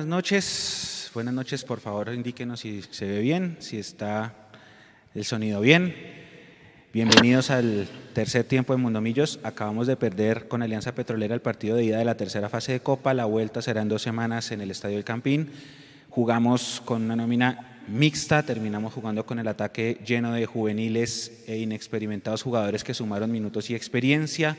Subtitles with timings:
[0.00, 4.32] Buenas noches, buenas noches, por favor indíquenos si se ve bien, si está
[5.14, 5.94] el sonido bien.
[6.94, 9.40] Bienvenidos al tercer tiempo de Mundomillos.
[9.42, 12.80] Acabamos de perder con Alianza Petrolera el partido de ida de la tercera fase de
[12.80, 13.12] Copa.
[13.12, 15.50] La vuelta será en dos semanas en el Estadio del Campín.
[16.08, 22.42] Jugamos con una nómina mixta, terminamos jugando con el ataque lleno de juveniles e inexperimentados
[22.42, 24.56] jugadores que sumaron minutos y experiencia.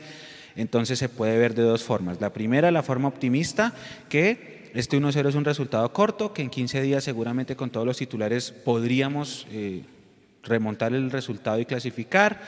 [0.54, 2.20] Entonces se puede ver de dos formas.
[2.20, 3.72] La primera, la forma optimista,
[4.08, 7.98] que este 1-0 es un resultado corto, que en 15 días seguramente con todos los
[7.98, 9.82] titulares podríamos eh,
[10.42, 12.40] remontar el resultado y clasificar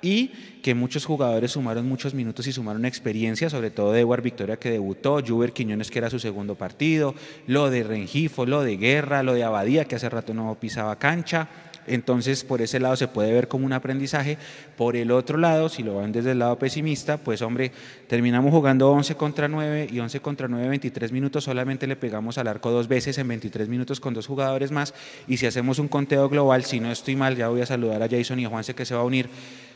[0.00, 0.28] y
[0.62, 4.70] que muchos jugadores sumaron muchos minutos y sumaron experiencia, sobre todo de Edward Victoria que
[4.70, 7.14] debutó, Juber Quiñones que era su segundo partido,
[7.46, 11.48] lo de Rengifo, lo de Guerra, lo de Abadía que hace rato no pisaba cancha,
[11.88, 14.38] entonces, por ese lado se puede ver como un aprendizaje.
[14.76, 17.72] Por el otro lado, si lo van desde el lado pesimista, pues hombre,
[18.06, 22.48] terminamos jugando 11 contra 9 y 11 contra 9, 23 minutos, solamente le pegamos al
[22.48, 24.94] arco dos veces en 23 minutos con dos jugadores más.
[25.26, 28.08] Y si hacemos un conteo global, si no estoy mal, ya voy a saludar a
[28.08, 29.28] Jason y a Juanse que se va a unir,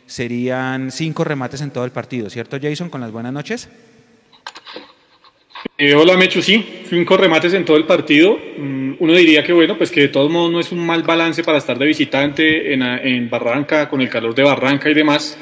[0.07, 2.91] serían cinco remates en todo el partido, ¿cierto Jason?
[2.91, 3.69] Con las buenas noches.
[5.85, 8.39] Eh, hola Mecho, sí, cinco remates en todo el partido.
[8.57, 11.43] Mm, uno diría que bueno, pues que de todos modos no es un mal balance
[11.43, 15.37] para estar de visitante en, Barranca, con el calor de Barranca y demás.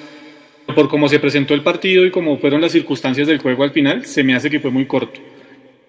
[0.74, 4.06] Por cómo se presentó el partido y cómo fueron las circunstancias del juego al final,
[4.06, 5.20] se me hace que fue muy corto.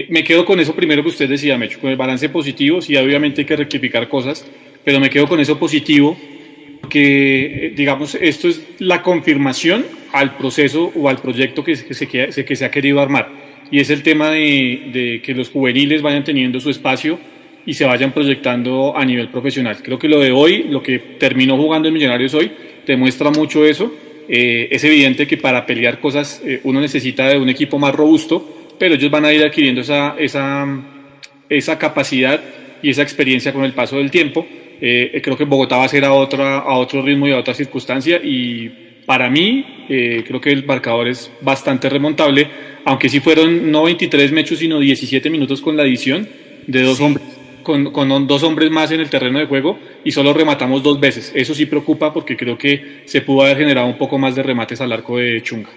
[0.10, 3.40] Me quedo con eso primero que usted decía, Mecho, con el balance positivo, sí, obviamente
[3.40, 4.46] hay que rectificar cosas,
[4.84, 6.18] pero me quedo con eso positivo,
[6.90, 12.56] que eh, digamos, esto es la confirmación al proceso o al proyecto que, se, que
[12.58, 13.41] se ha querido armar
[13.72, 17.18] y es el tema de, que los juveniles vayan teniendo su espacio
[17.66, 19.78] y se vayan proyectando a nivel profesional.
[19.82, 22.52] Creo que lo de hoy, lo que terminó jugando en Millonarios hoy,
[22.86, 23.94] demuestra mucho eso.
[24.28, 28.76] Eh, es evidente que para pelear cosas eh, uno necesita de un equipo más robusto,
[28.78, 30.68] pero ellos van a ir adquiriendo esa, esa,
[31.48, 32.42] esa capacidad
[32.82, 34.46] y esa experiencia con el paso del tiempo.
[34.82, 37.53] Eh, creo que Bogotá va a ser a, otra, a otro ritmo y a otra
[37.53, 42.48] circunstancia y para mí, eh, creo que el marcador es bastante remontable,
[42.86, 46.28] aunque sí fueron no 23 mechos, sino 17 minutos con la adición
[46.68, 47.25] de dos hombres.
[47.64, 51.31] Con, con, dos hombres más en el terreno de juego y solo rematamos dos veces.
[51.36, 54.81] Eso sí preocupa porque creo que se pudo haber generado un poco más de remates
[54.81, 55.70] al arco de Chunga.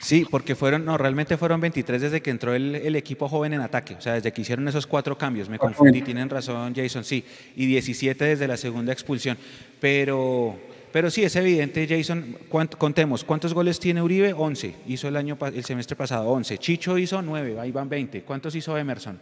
[0.00, 3.60] Sí, porque fueron, no, realmente fueron 23 desde que entró el, el, equipo joven en
[3.60, 7.24] ataque, o sea, desde que hicieron esos cuatro cambios, me confundí, tienen razón Jason, sí,
[7.56, 9.38] y 17 desde la segunda expulsión,
[9.80, 10.56] pero
[10.92, 12.38] pero sí, es evidente, Jason,
[12.78, 14.32] contemos, ¿cuántos goles tiene Uribe?
[14.32, 16.58] 11, hizo el, año, el semestre pasado 11.
[16.58, 18.22] Chicho hizo 9, ahí van 20.
[18.22, 19.18] ¿Cuántos hizo Emerson?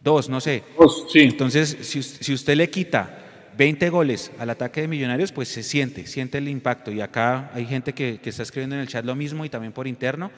[0.00, 0.62] Dos, no sé.
[0.78, 1.20] Dos, sí.
[1.20, 3.18] Entonces, si, usted le quita
[3.56, 6.90] 20 goles al ataque de Millonarios, pues se siente, siente el impacto.
[6.92, 9.86] Y acá hay gente que, está escribiendo en el chat lo mismo y también por
[9.86, 10.30] interno.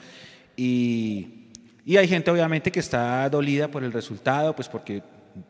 [0.57, 1.47] Y,
[1.85, 5.01] y hay gente obviamente que está dolida por el resultado, pues porque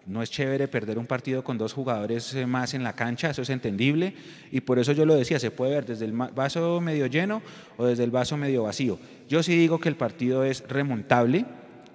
[0.05, 3.41] no es chévere perder un partido con dos jugadores eh, más en la cancha, eso
[3.41, 4.13] es entendible
[4.51, 7.41] y por eso yo lo decía, se puede ver desde el vaso medio lleno
[7.77, 8.99] o desde el vaso medio vacío.
[9.27, 11.45] Yo sí digo que el partido es remontable,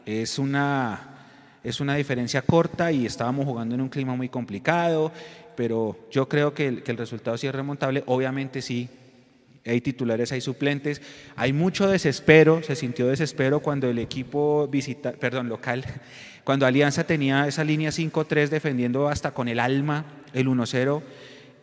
[0.04, 1.28] es una,
[1.62, 5.12] es una diferencia corta y estábamos jugando en un clima muy complicado,
[5.56, 8.88] pero yo creo que el, que el resultado sí es remontable, obviamente sí.
[9.66, 11.02] Hay titulares, hay suplentes,
[11.34, 15.84] hay mucho desespero, se sintió desespero cuando el equipo visita, perdón, local
[16.44, 21.02] cuando Alianza tenía esa línea 5-3 defendiendo hasta con el alma el 1-0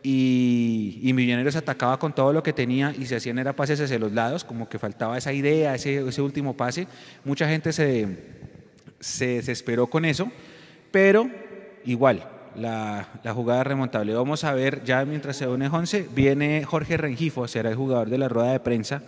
[0.06, 4.12] y, Millonarios atacaba con todo lo que tenía y se hacían era pases hacia los
[4.12, 6.86] lados, como que faltaba esa idea, ese, ese último pase.
[7.24, 8.06] Mucha gente se,
[9.00, 10.30] se desesperó con eso,
[10.90, 11.30] pero
[11.86, 14.14] igual, la, jugada remontable.
[14.14, 18.18] Vamos a ver, ya mientras se une Jonce, viene Jorge Rengifo, será el jugador de
[18.18, 19.02] la rueda de prensa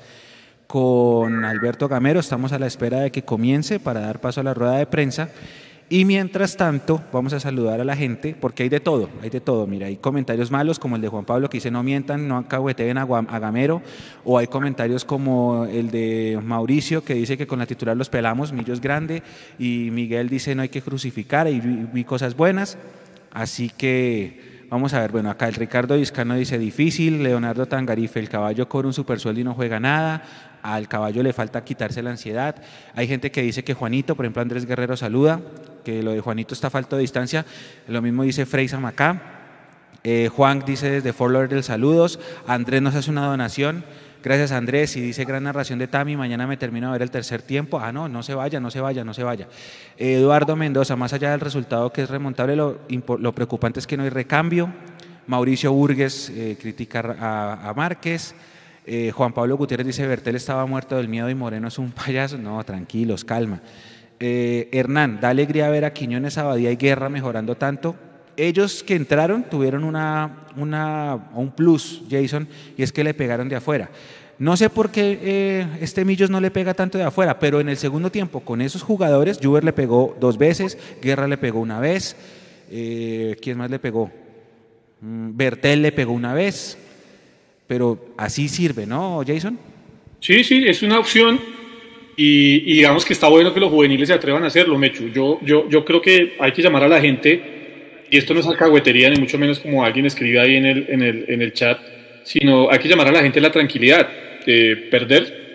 [0.66, 2.20] con Alberto Gamero.
[2.20, 5.28] Estamos a la espera de que comience para dar paso a la rueda de prensa.
[5.88, 9.40] Y mientras tanto, vamos a saludar a la gente, porque hay de todo, hay de
[9.40, 9.68] todo.
[9.68, 12.98] Mira, hay comentarios malos como el de Juan Pablo que dice no mientan, no acahueteen
[12.98, 13.82] a, a Gamero,
[14.24, 18.52] o hay comentarios como el de Mauricio que dice que con la titular los pelamos,
[18.52, 19.22] Millo es grande,
[19.60, 22.76] y Miguel dice no hay que crucificar, y vi cosas buenas.
[23.36, 28.30] Así que vamos a ver, bueno, acá el Ricardo Vizcano dice difícil, Leonardo Tangarife, el
[28.30, 30.22] caballo cobra un supersueldo y no juega nada,
[30.62, 32.56] al caballo le falta quitarse la ansiedad.
[32.94, 35.42] Hay gente que dice que Juanito, por ejemplo Andrés Guerrero saluda,
[35.84, 37.44] que lo de Juanito está a falta de distancia.
[37.88, 39.20] Lo mismo dice Freisa Macá.
[40.02, 42.18] Eh, Juan dice desde Fort Lauderdale saludos.
[42.46, 43.84] Andrés nos hace una donación.
[44.26, 44.96] Gracias Andrés.
[44.96, 46.16] Y dice gran narración de Tami.
[46.16, 47.78] Mañana me termino de ver el tercer tiempo.
[47.78, 49.46] Ah, no, no se vaya, no se vaya, no se vaya.
[49.96, 54.08] Eduardo Mendoza, más allá del resultado que es remontable, lo, preocupante es que no hay
[54.08, 54.68] recambio.
[55.28, 58.34] Mauricio Burgues eh, critica a, a Márquez.
[58.84, 62.36] Eh, Juan Pablo Gutiérrez dice, Bertel estaba muerto del miedo y Moreno es un payaso.
[62.36, 63.60] No, tranquilos, calma.
[64.18, 67.94] Eh, Hernán, da alegría ver a Quiñones, Abadía y Guerra mejorando tanto.
[68.36, 72.46] Ellos que entraron tuvieron una, una, un plus, Jason,
[72.76, 73.88] y es que le pegaron de afuera.
[74.38, 77.68] No sé por qué eh, este Millos no le pega tanto de afuera, pero en
[77.68, 81.80] el segundo tiempo con esos jugadores, Juber le pegó dos veces, Guerra le pegó una
[81.80, 82.16] vez,
[82.70, 84.10] eh, ¿quién más le pegó?
[85.00, 86.76] Mm, Bertel le pegó una vez,
[87.66, 89.58] pero así sirve, ¿no, Jason?
[90.20, 91.40] Sí, sí, es una opción
[92.16, 95.08] y, digamos que está bueno que los juveniles se atrevan a hacerlo, Mechu.
[95.08, 98.46] Yo, yo, yo creo que hay que llamar a la gente, y esto no es
[98.46, 101.78] alcahuetería, ni mucho menos como alguien escribe ahí en el, en el, en el chat,
[102.26, 104.08] sino hay que llamar a la gente la tranquilidad.
[104.44, 105.46] de perder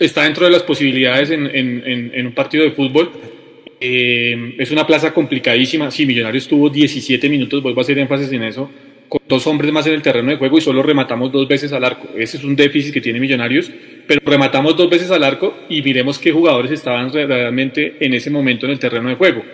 [0.00, 3.12] está dentro de las posibilidades en, en, en un partido de fútbol.
[3.80, 5.90] Eh, es una plaza complicadísima.
[5.90, 8.70] Sí, Millonarios tuvo 17 minutos, vuelvo a hacer énfasis en eso,
[9.08, 11.84] con dos hombres más en el terreno de juego y solo rematamos dos veces al
[11.84, 12.08] arco.
[12.16, 13.70] Ese es un déficit que tiene Millonarios,
[14.06, 18.66] pero rematamos dos veces al arco y miremos qué jugadores estaban realmente en ese momento
[18.66, 19.44] en el terreno de juego.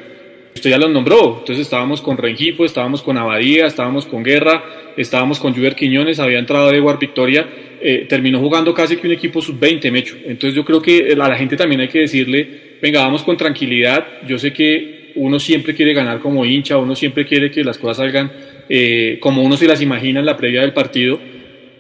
[0.55, 4.63] Usted ya los nombró, entonces estábamos con Rengifo, estábamos con Abadía, estábamos con Guerra,
[4.97, 7.49] estábamos con Juber Quiñones, había entrado Edward Victoria,
[7.81, 10.17] eh, terminó jugando casi que un equipo sub-20, Mecho.
[10.25, 14.05] Entonces yo creo que a la gente también hay que decirle, venga, vamos con tranquilidad,
[14.27, 17.99] yo sé que uno siempre quiere ganar como hincha, uno siempre quiere que las cosas
[17.99, 18.31] salgan
[18.69, 21.19] eh, como uno se las imagina en la previa del partido,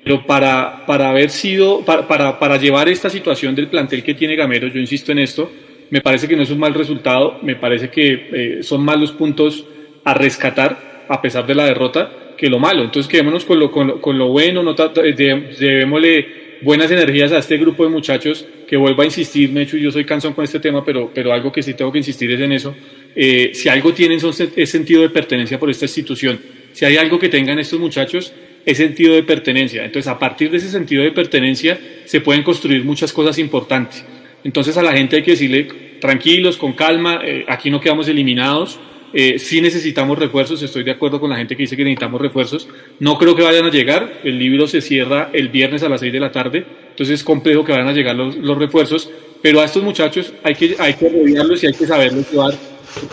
[0.04, 4.36] pero para, para haber sido, para, para, para llevar esta situación del plantel que tiene
[4.36, 5.50] Gamero, yo insisto en esto,
[5.90, 9.64] me parece que no es un mal resultado, me parece que eh, son malos puntos
[10.04, 12.82] a rescatar a pesar de la derrota que lo malo.
[12.82, 17.56] Entonces quedémonos con lo, con lo, con lo bueno, no, llevémosle buenas energías a este
[17.58, 20.84] grupo de muchachos que vuelva a insistir, me hecho yo soy cansón con este tema,
[20.84, 22.74] pero, pero algo que sí tengo que insistir es en eso.
[23.16, 24.20] Eh, si algo tienen
[24.56, 26.38] es sentido de pertenencia por esta institución
[26.72, 28.32] si hay algo que tengan estos muchachos,
[28.64, 29.84] es sentido de pertenencia.
[29.84, 34.04] Entonces, a partir de ese sentido de pertenencia, se pueden construir muchas cosas importantes.
[34.44, 35.64] Entonces, a la gente hay que decirle,
[36.00, 38.78] tranquilos, con calma, eh, aquí no quedamos eliminados.
[39.12, 42.68] Eh, sí necesitamos refuerzos, estoy de acuerdo con la gente que dice que necesitamos refuerzos.
[43.00, 46.12] No creo que vayan a llegar, el libro se cierra el viernes a las 6
[46.12, 49.10] de la tarde, entonces es complejo que vayan a llegar los, refuerzos,
[49.42, 52.54] pero a estos muchachos hay que, hay que rodearlos y hay que saberlos llevar,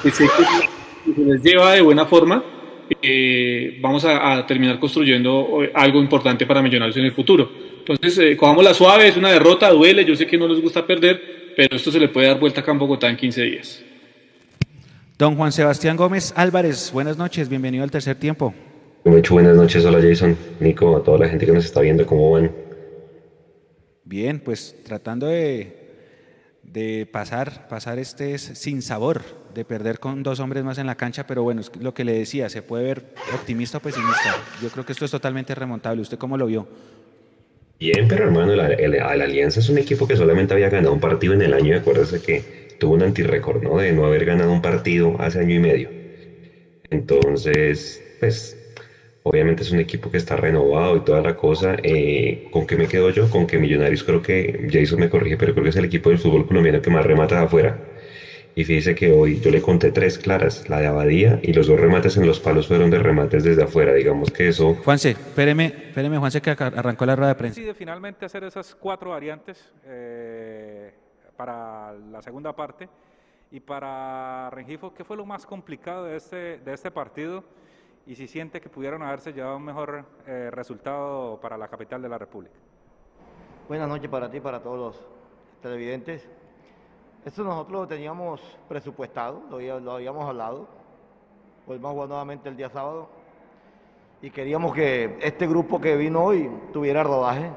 [0.03, 2.43] que sé que se les lleva de buena forma,
[3.01, 7.66] eh, vamos a, terminar construyendo eh, algo importante para Millonarios en el futuro.
[7.87, 11.53] Entonces, eh, la suave, es una derrota, duele, yo sé que no les gusta perder,
[11.55, 13.81] pero esto se le puede dar vuelta acá en Bogotá en 15 días.
[15.17, 18.53] Don Juan Sebastián Gómez Álvarez, buenas noches, bienvenido al tercer tiempo.
[19.05, 22.31] Mucho buenas noches, hola Jason, Nico, a toda la gente que nos está viendo, ¿cómo
[22.31, 22.51] van?
[24.03, 25.87] Bien, pues tratando de
[26.67, 29.21] de pasar, pasar este sin sabor,
[29.53, 32.13] de perder con dos hombres más en la cancha, pero bueno, es lo que le
[32.13, 34.35] decía, se puede ver optimista o pesimista.
[34.61, 36.01] Yo creo que esto es totalmente remontable.
[36.01, 36.67] ¿Usted cómo lo vio?
[37.79, 38.65] Bien, pero hermano, la,
[39.11, 42.47] Alianza es un equipo que solamente había ganado un partido en el año, acuérdese que
[42.79, 43.77] tuvo un antirécord, ¿no?
[43.77, 45.93] De no haber ganado un partido hace año y medio.
[46.89, 48.59] Entonces, pues
[49.23, 51.77] Obviamente es un equipo que está renovado y toda la cosa.
[51.83, 53.29] Eh, ¿Con qué me quedo yo?
[53.29, 56.19] Con que Millonarios creo que, Jason me corrige, pero creo que es el equipo del
[56.19, 57.83] fútbol colombiano que más remata de afuera.
[58.57, 61.79] Y fíjese que hoy yo le conté tres claras, la de Abadía y los dos
[61.79, 64.73] remates en los palos fueron de remates desde afuera, digamos que eso...
[64.83, 67.59] Juanse, espéreme, espéreme Juanse que arrancó la rueda de prensa.
[67.59, 70.91] Decide finalmente hacer esas cuatro variantes eh,
[71.35, 72.89] para la segunda parte
[73.51, 77.43] y para Rengifo, ¿qué fue lo más complicado de este, de este partido?
[78.07, 82.07] y si siente que pudieron haberse llevado un mejor eh, resultado para la capital de
[82.07, 82.55] la República.
[83.67, 85.05] Buenas noches para ti, para todos los
[85.61, 86.25] televidentes.
[87.25, 90.67] Esto nosotros lo teníamos presupuestado, lo, habíamos hablado.
[91.65, 93.09] Volvemos a nuevamente el día sábado.
[94.21, 97.49] Y queríamos que este grupo que vino hoy tuviera rodaje.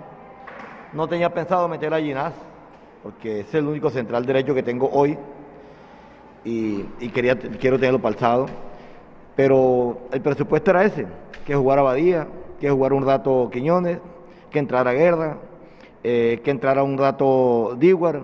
[0.92, 2.34] No tenía pensado meter a Ginás,
[3.02, 5.16] porque es el único central derecho que tengo hoy.
[6.44, 8.46] Y, quería, quiero tenerlo palzado
[9.40, 11.06] pero el presupuesto era ese,
[11.46, 12.28] que jugara Badía,
[12.60, 13.98] que jugara un rato Quiñones,
[14.50, 15.38] que entrara Guerra,
[16.04, 18.20] eh, que entrara un rato Dewar,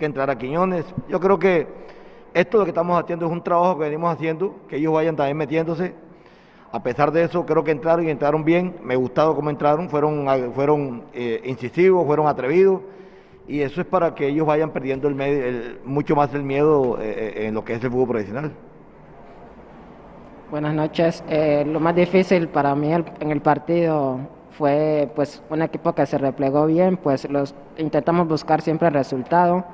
[0.00, 0.86] que entrara Quiñones.
[1.08, 1.68] Yo creo que
[2.34, 5.36] esto lo que estamos haciendo es un trabajo que venimos haciendo, que ellos vayan también
[5.36, 5.94] metiéndose.
[6.72, 8.76] A pesar de eso, creo que entraron y entraron bien.
[8.82, 12.80] Me gustado cómo entraron, fueron, fueron eh, incisivos, fueron atrevidos.
[13.46, 17.54] Y eso es para que ellos vayan perdiendo el, mucho más el miedo eh, en
[17.54, 18.52] lo que es el fútbol profesional.
[20.50, 21.22] Buenas noches.
[21.28, 26.18] Eh, lo más difícil para mí en el partido fue pues un equipo que se
[26.18, 29.64] replegó bien, pues los intentamos buscar siempre el resultado,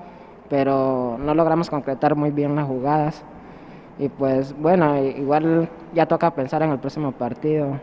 [0.48, 3.24] pero no logramos concretar muy bien las jugadas.
[3.98, 7.78] Y pues bueno, igual ya toca pensar en el próximo partido.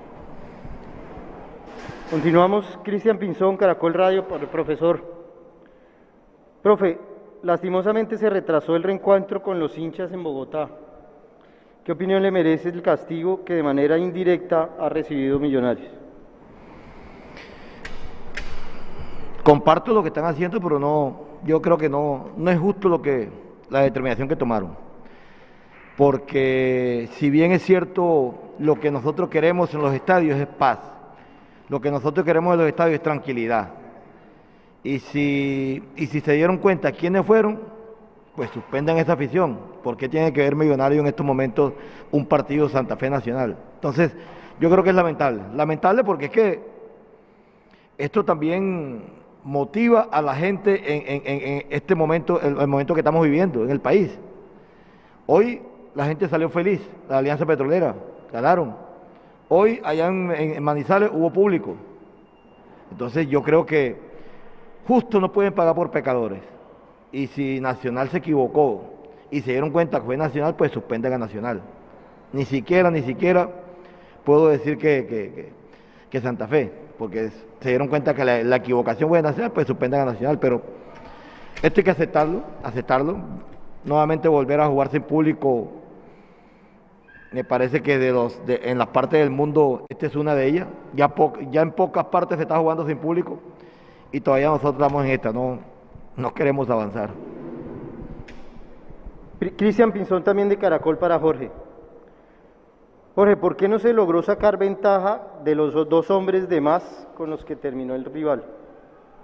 [2.10, 5.04] Continuamos, Cristian Pinzón, Caracol Radio, por el profesor.
[6.62, 7.00] Profe,
[7.42, 10.70] lastimosamente se retrasó el reencuentro con los hinchas en Bogotá.
[11.84, 15.92] ¿Qué opinión le merece el castigo que de manera indirecta ha recibido Millonarios?
[19.44, 23.02] Comparto lo que están haciendo, pero no, yo creo que no, no es justo lo
[23.02, 23.30] que,
[23.70, 24.76] la determinación que tomaron.
[25.98, 30.80] Porque si bien es cierto, lo que nosotros queremos en los estadios es paz,
[31.70, 33.70] lo que nosotros queremos en los estadios es tranquilidad.
[34.84, 37.60] Y si, y si se dieron cuenta quiénes fueron,
[38.36, 39.60] pues suspendan esa afición.
[39.84, 41.74] porque tiene que ver Millonario en estos momentos
[42.12, 43.58] un partido Santa Fe Nacional?
[43.76, 44.16] Entonces,
[44.60, 45.42] yo creo que es lamentable.
[45.54, 46.60] Lamentable porque es que
[47.98, 49.04] esto también
[49.44, 53.80] motiva a la gente en, este momento, el, el, momento que estamos viviendo en el
[53.80, 54.18] país.
[55.26, 55.62] Hoy
[55.96, 57.96] la gente salió feliz, la Alianza Petrolera,
[58.32, 58.76] ganaron.
[59.50, 61.76] Hoy allá en, Manizales hubo público.
[62.92, 63.96] Entonces yo creo que
[64.88, 66.42] justo no pueden pagar por pecadores.
[67.12, 68.86] Y si Nacional se equivocó
[69.30, 71.62] y se dieron cuenta que fue Nacional, pues suspenden a Nacional.
[72.32, 73.50] Ni siquiera, ni siquiera
[74.24, 75.52] puedo decir que,
[76.10, 76.72] que, Santa Fe,
[77.04, 80.40] porque se dieron cuenta que la, equivocación fue Nacional, pues suspendan a Nacional.
[80.40, 80.62] Pero
[81.62, 83.18] esto hay que aceptarlo, aceptarlo.
[83.84, 85.70] Nuevamente volver a jugar sin público
[87.34, 90.68] me parece que de los en las partes del mundo esta es una de ellas.
[90.94, 91.14] Ya,
[91.52, 93.38] ya en pocas partes se está jugando sin público
[94.14, 95.60] y todavía nosotros estamos en esta, no,
[96.16, 97.10] no queremos avanzar.
[99.58, 101.52] Cristian Pinzón también de Caracol para Jorge.
[103.16, 107.30] Jorge, ¿por qué no se logró sacar ventaja de los dos hombres de más con
[107.30, 108.44] los que terminó el rival?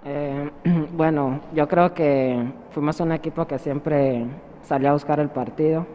[0.04, 0.50] Eh,
[0.92, 4.26] bueno, yo creo que fuimos un equipo que siempre
[4.62, 5.86] salió a buscar el partido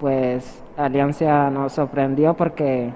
[0.00, 2.90] pues Alianza nos sorprendió porque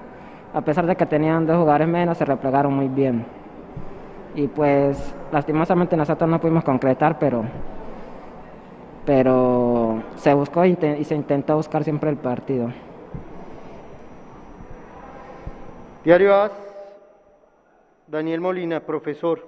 [0.53, 3.25] a pesar de que tenían dos jugadores menos, se replegaron muy bien.
[4.33, 7.43] Y pues lastimosamente nosotros no pudimos concretar, pero,
[9.05, 12.69] pero se buscó y, se intentó buscar siempre el partido.
[16.05, 16.51] Diario AS,
[18.05, 19.43] Daniel Molina, profesor.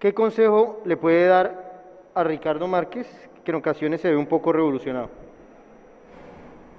[0.00, 3.06] ¿Qué consejo le puede dar a Ricardo Márquez,
[3.44, 5.08] que en ocasiones se ve un poco revolucionado?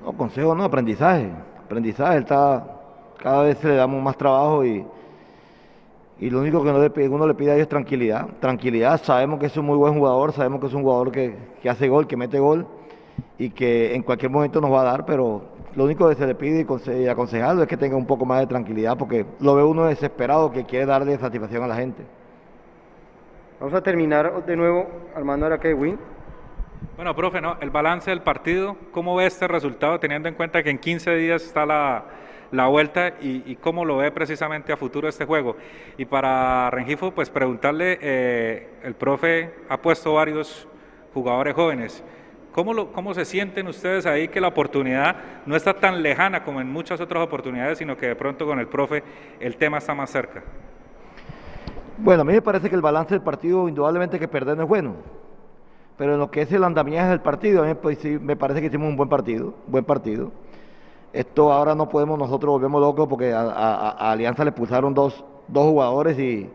[0.03, 1.30] No, consejo no, aprendizaje.
[1.63, 2.82] Aprendizaje, está,
[3.18, 4.86] cada vez le damos más trabajo y,
[6.20, 6.70] y lo único que
[7.08, 8.27] uno le pide a ellos es tranquilidad.
[8.41, 11.38] Tranquilidad, sabemos que es un muy buen jugador, sabemos que es un jugador que,
[11.70, 12.68] hace gol, que mete gol
[13.38, 16.35] y que en cualquier momento nos va a dar, pero lo único que se le
[16.35, 16.65] pide
[16.97, 20.51] y aconsejarlo es que tenga un poco más de tranquilidad porque lo ve uno desesperado
[20.51, 22.03] que quiere darle satisfacción a la gente.
[23.59, 25.97] Vamos a terminar de nuevo, Armando Araquewin.
[26.95, 27.57] Bueno, profe, ¿no?
[27.61, 31.43] el balance del partido, ¿cómo ve este resultado teniendo en cuenta que en 15 días
[31.43, 32.05] está la,
[32.51, 35.55] la vuelta y, cómo lo ve precisamente a futuro este juego?
[35.97, 40.67] Y para Rengifo, pues preguntarle, eh, el profe ha puesto varios
[41.13, 42.03] jugadores jóvenes.
[42.51, 45.15] ¿Cómo, ¿Cómo se sienten ustedes ahí que la oportunidad
[45.46, 48.67] no está tan lejana como en muchas otras oportunidades, sino que de pronto con el
[48.67, 49.03] profe
[49.39, 50.43] el tema está más cerca?
[51.98, 54.70] Bueno, a mí me parece que el balance del partido indudablemente que perder no es
[54.70, 54.96] bueno
[56.01, 58.65] pero en lo que es el andamiaje del partido, a mí pues, me parece que
[58.65, 60.31] hicimos un buen partido, buen partido.
[61.13, 66.17] Esto ahora no podemos, nosotros volvemos locos porque a, Alianza le pulsaron dos, dos jugadores
[66.17, 66.50] y,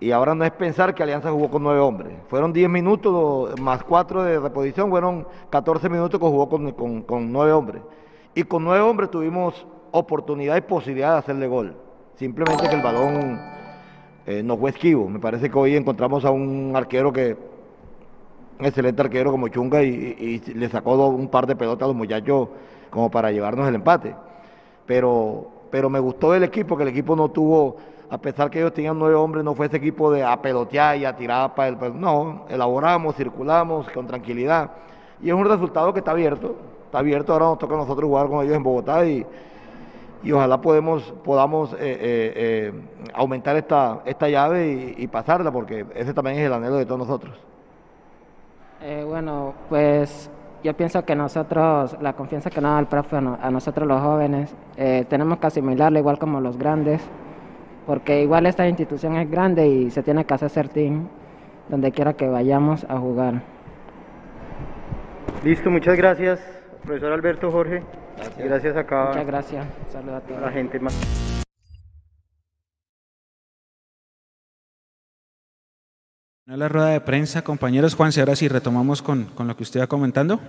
[0.00, 2.12] y, ahora no es pensar que Alianza jugó con nueve hombres.
[2.28, 7.82] Fueron diez minutos más cuatro de reposición, fueron 14 minutos que jugó con, nueve hombres.
[8.34, 11.76] Y con nueve hombres tuvimos oportunidad y posibilidad de hacerle gol.
[12.16, 13.40] Simplemente que el balón
[14.26, 15.08] eh, no fue esquivo.
[15.08, 17.36] Me parece que hoy encontramos a un arquero que
[18.58, 22.48] un excelente arquero como Chunga y, le sacó un par de pelotas a los muchachos
[22.90, 24.14] como para llevarnos el empate.
[24.86, 27.76] Pero, pero me gustó el equipo, que el equipo no tuvo,
[28.08, 31.04] a pesar que ellos tenían nueve hombres, no fue ese equipo de a pelotear y
[31.04, 32.00] a tirar para el...
[32.00, 34.70] No, elaboramos, circulamos con tranquilidad.
[35.20, 38.28] Y es un resultado que está abierto, está abierto, ahora nos toca a nosotros jugar
[38.28, 39.26] con ellos en Bogotá y,
[40.22, 41.12] y ojalá podamos
[41.72, 42.72] eh, eh, eh,
[43.14, 47.34] aumentar esta, esta llave y pasarla, porque ese también es el anhelo de todos nosotros.
[49.08, 50.30] Bueno, pues
[50.62, 54.54] yo pienso que nosotros, la confianza que nos da el profe a nosotros los jóvenes,
[55.08, 57.00] tenemos que asimilarla igual como los grandes,
[57.86, 61.08] porque igual esta institución es grande y se tiene que hacer team
[61.68, 63.42] donde quiera que vayamos a jugar.
[65.44, 66.40] Listo, muchas gracias,
[66.82, 67.82] profesor Alberto Jorge.
[68.16, 69.08] Gracias, gracias acá.
[69.08, 69.66] Muchas gracias.
[69.92, 70.80] Saludos a toda la gente.
[70.80, 71.36] Más.
[76.46, 77.94] La rueda de prensa, compañeros.
[77.96, 80.40] Juan, ahora sí retomamos con, lo que usted iba comentando.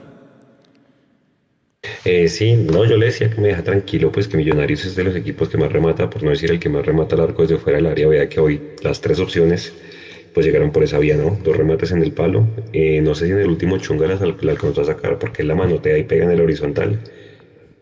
[2.04, 5.04] Eh, sí, no, yo le decía que me deja tranquilo, pues que Millonarios es de
[5.04, 7.58] los equipos que más remata, por no decir el que más remata el arco desde
[7.58, 8.08] fuera del área.
[8.08, 9.74] Vea que hoy las tres opciones
[10.32, 11.38] pues llegaron por esa vía, ¿no?
[11.42, 12.54] Dos remates en el palo.
[12.74, 14.16] Eh, no sé si en el último Chunga la,
[14.52, 17.02] alcanzó a sacar porque la manotea y pega en el horizontal.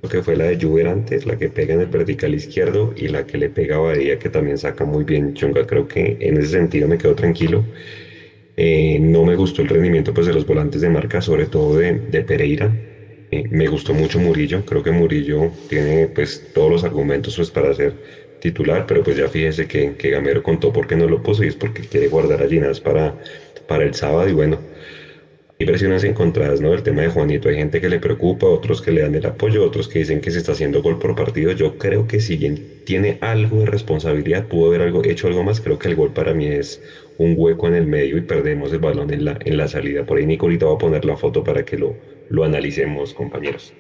[0.02, 3.08] Creo que fue la de Juber antes, la que pega en el vertical izquierdo y
[3.10, 5.66] la que le pega a Badía, que también saca muy bien Chunga.
[5.68, 7.70] Creo que en ese sentido me quedo tranquilo.
[8.58, 12.04] Eh, no me gustó el rendimiento pues, de los volantes de marca, sobre todo de,
[12.08, 12.80] de Pereira.
[13.36, 14.64] Eh, me gustó mucho Murillo.
[14.66, 18.00] Creo que Murillo tiene pues, todos los argumentos pues, para ser
[18.40, 21.48] titular, pero pues ya fíjense que, que Gamero contó por qué no lo puso y
[21.48, 22.48] es porque quiere guardar a
[22.84, 23.18] para,
[23.66, 24.28] para el sábado.
[24.30, 24.66] Y bueno,
[25.60, 26.74] hay versiones encontradas, ¿no?
[26.74, 27.50] El tema de Juanito.
[27.50, 30.32] Hay gente que le preocupa, otros que le dan el apoyo, otros que dicen que
[30.32, 31.52] se está haciendo gol por partido.
[31.54, 35.62] Yo creo que si bien tiene algo de responsabilidad, pudo haber algo, hecho algo más.
[35.62, 36.82] Creo que el gol para mí es
[37.18, 40.06] un hueco en el medio y perdemos el balón en la, en la salida.
[40.06, 43.74] Por ahí Nico ahorita va a poner la foto para que lo, lo analicemos, compañeros.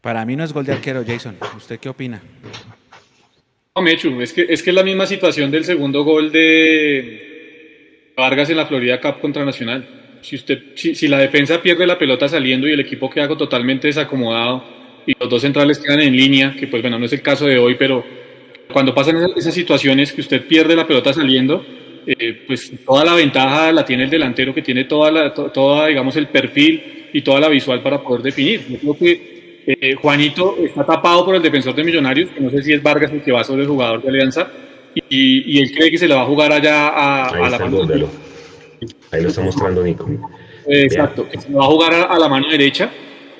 [0.00, 1.36] Para mí no es gol de arquero, Jason.
[1.56, 2.22] ¿Usted qué opina?
[3.74, 8.48] No, Mechu, es que, es que es la misma situación del segundo gol de Vargas
[8.50, 10.18] en la Florida Cup contra Nacional.
[10.22, 13.88] Si, usted, si, si la defensa pierde la pelota saliendo y el equipo queda totalmente
[13.88, 14.64] desacomodado
[15.06, 17.58] y los dos centrales quedan en línea, que pues bueno, no es el caso de
[17.58, 18.04] hoy, pero
[18.72, 21.64] cuando pasan esas, esas situaciones que usted pierde la pelota saliendo,
[22.06, 25.88] eh, pues toda la ventaja la tiene el delantero que tiene toda, la, to, toda,
[25.88, 28.66] digamos, el perfil y toda la visual para poder definir.
[28.68, 32.62] Yo creo que eh, Juanito está tapado por el defensor de Millonarios, que no sé
[32.62, 34.48] si es Vargas el que va sobre el jugador de Alianza,
[34.94, 37.58] y, y él cree que se le va a jugar allá a, Ahí a la
[37.58, 38.08] mano gol,
[39.10, 40.08] Ahí lo está mostrando Nico.
[40.68, 42.90] Exacto, que se le va a jugar a, a la mano derecha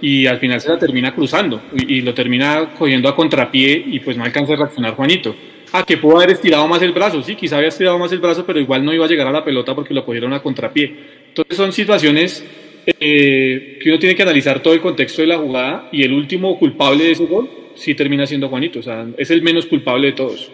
[0.01, 4.01] y al final se la termina cruzando y, y, lo termina cogiendo a contrapié y
[4.01, 5.35] pues no alcanza a reaccionar Juanito.
[5.73, 8.45] Ah, que pudo haber estirado más el brazo, sí, quizá había estirado más el brazo,
[8.47, 10.95] pero igual no iba a llegar a la pelota porque lo cogieron a contrapié.
[11.29, 12.45] Entonces son situaciones
[12.87, 16.59] eh, que uno tiene que analizar todo el contexto de la jugada y el último
[16.59, 20.13] culpable de ese gol sí termina siendo Juanito, o sea, es el menos culpable de
[20.13, 20.51] todos.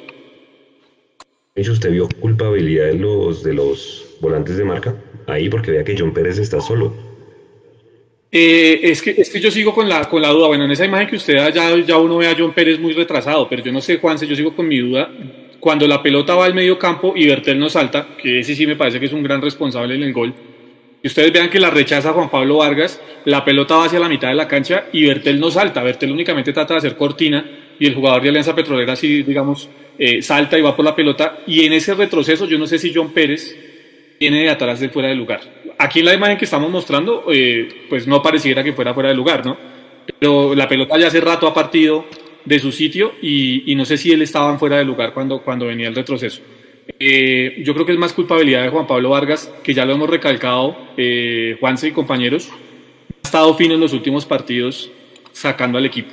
[1.55, 4.97] ¿usted vio culpabilidad de los, de los volantes de marca?
[5.27, 6.95] Ahí, porque vea que John Pérez está solo.
[8.31, 10.49] Eh, es, que, es que yo sigo con la, con la duda.
[10.49, 12.95] Bueno, en esa imagen que usted da, ya, ya uno ve a John Pérez muy
[12.95, 15.11] retrasado, pero yo no sé, Juanse, yo sigo con mi duda.
[15.61, 18.75] Cuando la pelota va al medio campo y Bertel no salta, que ese sí me
[18.75, 20.35] parece que es un gran responsable en el gol,
[21.03, 24.29] y ustedes vean que la rechaza Juan Pablo Vargas, la pelota va hacia la mitad
[24.29, 25.83] de la cancha y Bertel no salta.
[25.83, 27.45] Bertel únicamente trata de hacer cortina
[27.79, 31.41] y el jugador de Alianza Petrolera sí, digamos, eh, salta y va por la pelota.
[31.47, 33.57] Y en ese retroceso, yo no sé si John Pérez
[34.21, 35.41] viene de atrás de fuera de lugar.
[35.77, 39.17] Aquí en la imagen que estamos mostrando, eh, pues no pareciera que fuera fuera de
[39.17, 39.57] lugar, ¿no?
[40.21, 42.07] Pero la pelota ya hace rato ha partido
[42.45, 45.89] de su sitio y, no sé si él estaba fuera de lugar cuando, cuando venía
[45.89, 46.43] el retroceso.
[46.99, 50.09] Eh, yo creo que es más culpabilidad de Juan Pablo Vargas, que ya lo hemos
[50.09, 54.91] recalcado, eh, Juanse y compañeros, ha estado fino en los últimos partidos
[55.33, 56.13] sacando al equipo.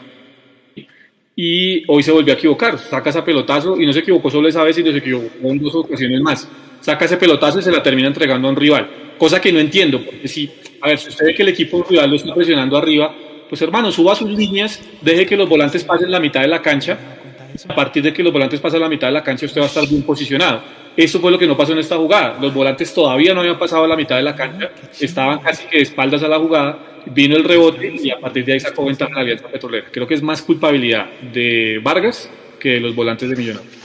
[1.35, 4.63] Y hoy se volvió a equivocar, saca ese pelotazo y no se equivocó solo esa
[4.63, 6.49] vez, sino se equivocó en dos ocasiones más.
[6.81, 10.03] Saca ese pelotazo y se la termina entregando a un rival, cosa que no entiendo,
[10.03, 10.49] porque si,
[10.81, 13.15] a ver, si usted ve que el equipo rival lo está presionando arriba,
[13.47, 17.18] pues hermano, suba sus líneas, deje que los volantes pasen la mitad de la cancha
[17.67, 19.67] a partir de que los volantes pasan la mitad de la cancha, usted va a
[19.67, 20.61] estar bien posicionado.
[20.95, 22.37] Eso fue lo que no pasó en esta jugada.
[22.39, 25.83] Los volantes todavía no habían pasado la mitad de la cancha, estaban casi que de
[25.83, 29.21] espaldas a la jugada, vino el rebote y a partir de ahí sacó ventaja la
[29.21, 29.87] Alianza Petrolera.
[29.91, 33.79] Creo que es más culpabilidad de Vargas que de los volantes de Millonarios.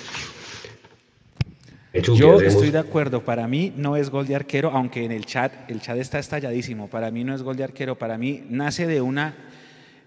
[2.03, 5.71] Yo estoy de acuerdo, para mí no es gol de arquero, aunque en el chat,
[5.71, 9.01] el chat está estalladísimo, para mí no es gol de arquero, para mí nace de,
[9.01, 9.37] una,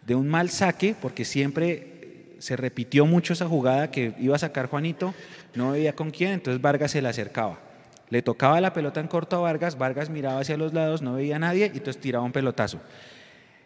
[0.06, 1.96] de un mal saque, porque siempre
[2.39, 5.13] se repitió mucho esa jugada que iba a sacar Juanito,
[5.56, 7.60] no veía con quién, entonces Vargas se le acercaba.
[8.10, 11.36] Le tocaba la pelota en corto a Vargas, Vargas miraba hacia los lados, no veía
[11.36, 12.80] a nadie y entonces tiraba un pelotazo.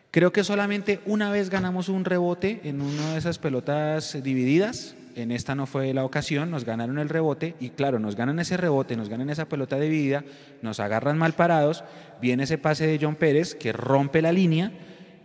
[0.10, 5.32] Creo que solamente una vez ganamos un rebote en una de esas pelotas divididas, en
[5.32, 8.96] esta no fue la ocasión, nos ganaron el rebote y claro, nos ganan ese rebote,
[8.96, 10.24] nos ganan esa pelota dividida,
[10.62, 11.84] nos agarran mal parados,
[12.22, 14.72] viene ese pase de John Pérez que rompe la línea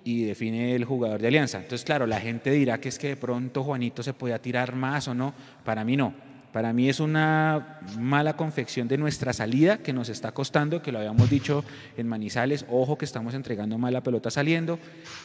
[0.07, 1.59] y define el jugador de Alianza.
[1.59, 5.09] Entonces, claro, la gente dirá que es que de pronto Juanito se podía tirar más
[5.09, 6.14] o no, para mí no.
[6.53, 11.01] Para mí es una mala confección de nuestra salida que nos está costando, que lo
[11.01, 11.64] habíamos dicho
[11.97, 14.79] en Manizales, ojo que estamos entregando mal la pelota saliendo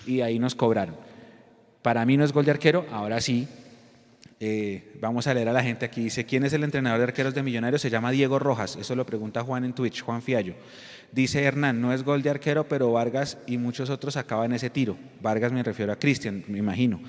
[0.08, 0.96] y ahí nos cobraron.
[1.84, 3.48] Para mí no es gol de arquero, ahora sí,
[4.44, 6.06] eh, vamos a leer a la gente aquí.
[6.06, 7.80] Dice, ¿quién es el entrenador de arqueros de Millonarios?
[7.80, 8.76] Se llama Diego Rojas.
[8.76, 10.56] Eso lo pregunta Juan en Twitch, Juan Fiallo.
[11.12, 14.98] Dice Hernán, no es gol de arquero, pero Vargas y muchos otros acaban ese tiro.
[15.22, 17.00] Vargas me refiero a Cristian, me imagino.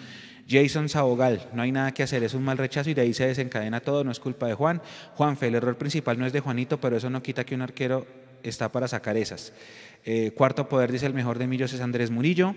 [0.47, 3.27] Jason Sabogal, no hay nada que hacer, es un mal rechazo y de ahí se
[3.27, 4.83] desencadena todo, no es culpa de Juan.
[5.14, 8.07] Juanfe, el error principal no es de Juanito, pero eso no quita que un arquero
[8.42, 9.55] está para sacar esas.
[10.05, 12.55] Eh, cuarto poder, dice el mejor de Millos es Andrés Murillo.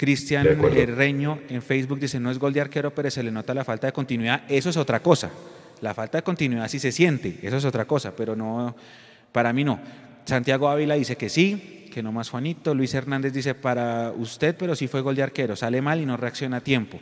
[0.00, 0.46] Cristian
[0.96, 3.86] Reño en Facebook dice, no es gol de arquero, pero se le nota la falta
[3.86, 4.44] de continuidad.
[4.48, 5.30] Eso es otra cosa.
[5.82, 8.74] La falta de continuidad sí se siente, eso es otra cosa, pero no,
[9.30, 9.78] para mí no.
[10.24, 12.74] Santiago Ávila dice que sí, que no más Juanito.
[12.74, 16.16] Luis Hernández dice para usted, pero sí fue gol de arquero, sale mal y no
[16.16, 16.98] reacciona a tiempo.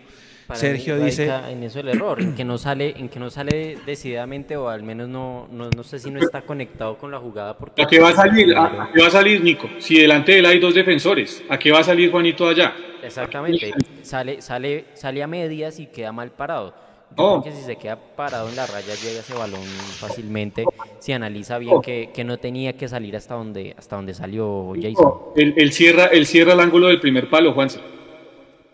[0.54, 4.56] Sergio dice en eso el error, en que no sale, en que no sale decididamente
[4.56, 7.82] o al menos no, no, no sé si no está conectado con la jugada porque
[7.82, 8.56] ¿A qué va a salir?
[8.56, 9.68] ¿A qué va a salir Nico?
[9.78, 12.74] Si delante de él hay dos defensores, ¿a qué va a salir Juanito allá?
[13.02, 16.74] Exactamente, sale, sale, sale a medias y queda mal parado.
[17.16, 17.40] Yo Oh.
[17.42, 19.62] creo que si se queda parado en la raya llega ese balón
[19.98, 20.64] fácilmente.
[20.98, 25.14] Si analiza bien que, que no tenía que salir hasta donde, hasta donde salió Jason.
[25.36, 27.80] Él, cierra, él cierra el ángulo del primer palo, Juanse.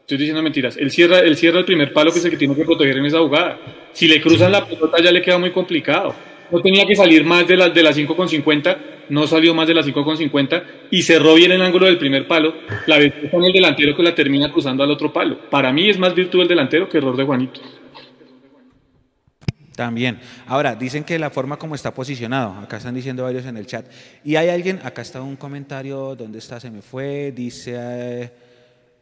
[0.00, 0.76] Estoy diciendo mentiras.
[0.76, 3.06] Él cierra, él cierra el primer palo que es el que tiene que proteger en
[3.06, 3.56] esa jugada.
[3.92, 6.12] Si le cruzan la pelota ya le queda muy complicado.
[6.54, 8.76] No tenía que salir más de la, de las 5,50,
[9.08, 10.62] no salió más de las 5,50
[10.92, 12.54] y cerró bien el ángulo del primer palo.
[12.86, 15.50] La virtud con el delantero que la termina cruzando al otro palo.
[15.50, 17.60] Para mí es más virtud el delantero que error de Juanito.
[19.74, 20.20] También.
[20.46, 23.86] Ahora, dicen que la forma como está posicionado, acá están diciendo varios en el chat.
[24.24, 26.60] Y hay alguien, acá está un comentario, ¿dónde está?
[26.60, 28.30] Se me fue, dice,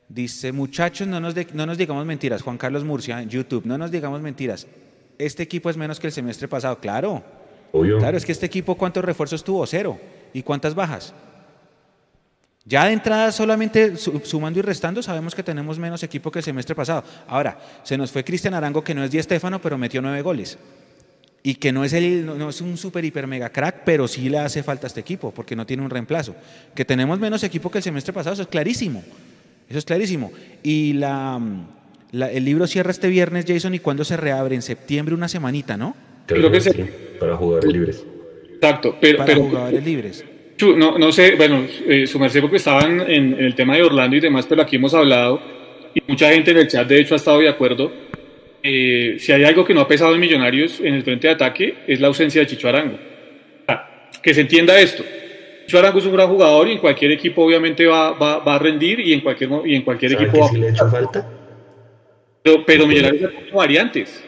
[0.08, 3.90] dice, muchachos, no nos, de- no nos digamos mentiras, Juan Carlos Murcia YouTube, no nos
[3.90, 4.66] digamos mentiras.
[5.18, 7.22] Este equipo es menos que el semestre pasado, claro.
[7.98, 9.66] Claro, es que este equipo, ¿cuántos refuerzos tuvo?
[9.66, 9.98] Cero.
[10.34, 11.14] ¿Y cuántas bajas?
[12.64, 16.44] Ya de entrada, solamente su- sumando y restando, sabemos que tenemos menos equipo que el
[16.44, 17.02] semestre pasado.
[17.26, 20.58] Ahora, se nos fue Cristian Arango, que no es Di Stéfano, pero metió nueve goles.
[21.42, 21.92] Y que no es,
[22.60, 25.66] un super hiper mega crack, pero sí le hace falta a este equipo, porque no
[25.66, 26.36] tiene un reemplazo.
[26.72, 29.02] Que tenemos menos equipo que el semestre pasado, eso es clarísimo.
[29.68, 30.30] Eso es clarísimo.
[30.62, 31.40] Y la,
[32.12, 34.54] la- el libro cierra este viernes, Jason, ¿y cuándo se reabre?
[34.54, 35.96] En septiembre, una semanita, ¿no?
[36.26, 36.84] Creo, que, que sí,
[37.18, 38.06] para jugadores libres.
[38.54, 40.24] Exacto, pero, Para pero jugadores libres.
[40.76, 44.16] No, no sé, bueno, eh, su merced porque estaban en, en el tema de Orlando
[44.16, 45.40] y demás, pero aquí hemos hablado
[45.94, 47.92] y mucha gente en el chat de hecho ha estado de acuerdo.
[48.62, 51.78] Eh, si hay algo que no ha pesado en Millonarios en el frente de ataque
[51.86, 52.96] es la ausencia de Chicho Arango.
[53.66, 55.02] Ah, que se entienda esto.
[55.66, 58.58] Chicho Arango es un gran jugador y en cualquier equipo obviamente va, va, va a
[58.58, 61.28] rendir y en cualquier, y en cualquier ¿Saben equipo va sí le ha hecho falta?
[62.42, 64.24] pero, pero Millonarios ha tenido variantes.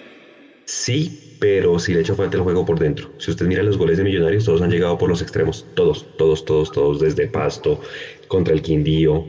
[0.64, 3.10] Sí, pero sí le hecho falta el juego por dentro.
[3.18, 5.66] Si usted mira los goles de Millonarios, todos han llegado por los extremos.
[5.74, 7.80] Todos, todos, todos, todos, desde Pasto,
[8.28, 9.26] contra el Quindío,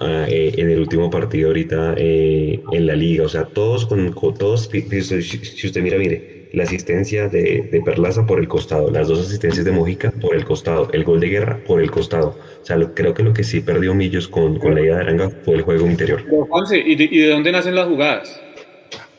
[0.00, 3.24] ah, eh, en el último partido ahorita eh, en la liga.
[3.24, 8.48] O sea, todos con, todos, si, usted mira, mire, la asistencia de, Perlaza por el
[8.48, 11.90] costado, las dos asistencias de Mojica por el costado, el gol de guerra por el
[11.90, 12.38] costado.
[12.62, 15.30] O sea, creo que lo que sí perdió Millos con, con la idea de Aranga
[15.44, 16.22] fue el juego interior.
[16.24, 18.42] Pero, Juanse, ¿y de, y de dónde nacen las jugadas?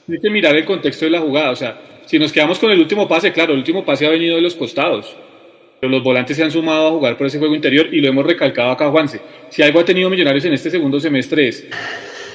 [0.10, 1.52] Hay que mirar el contexto de la jugada.
[1.52, 4.38] O sea, si nos quedamos con el último pase, claro, el último pase ha venido
[4.38, 5.16] de los costados.
[5.80, 8.26] Pero los volantes se han sumado a jugar por ese juego interior y lo hemos
[8.26, 9.20] recalcado acá, Juanse.
[9.50, 11.68] Si algo ha tenido Millonarios en este segundo semestre es.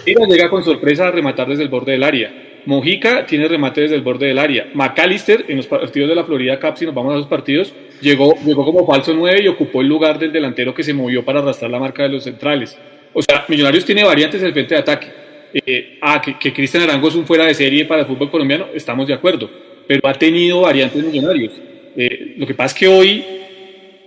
[0.05, 2.33] Ira llega con sorpresa a rematar desde el borde del área.
[2.67, 4.69] Mojica tiene remate desde el borde del área.
[4.75, 8.35] McAllister, en los partidos de la Florida Cup, si nos vamos a los partidos, llegó,
[8.45, 11.71] llegó como falso 9 y ocupó el lugar del delantero que se movió para arrastrar
[11.71, 12.79] la marca de los centrales.
[13.15, 15.32] O sea, Millonarios tiene variantes en el frente de ataque.
[15.55, 18.67] Eh, ah, que, que Cristian Arango es un fuera de serie para el fútbol colombiano,
[18.75, 19.51] estamos de acuerdo.
[19.87, 21.53] Pero ha tenido variantes Millonarios.
[21.97, 23.25] Eh, lo que pasa es que hoy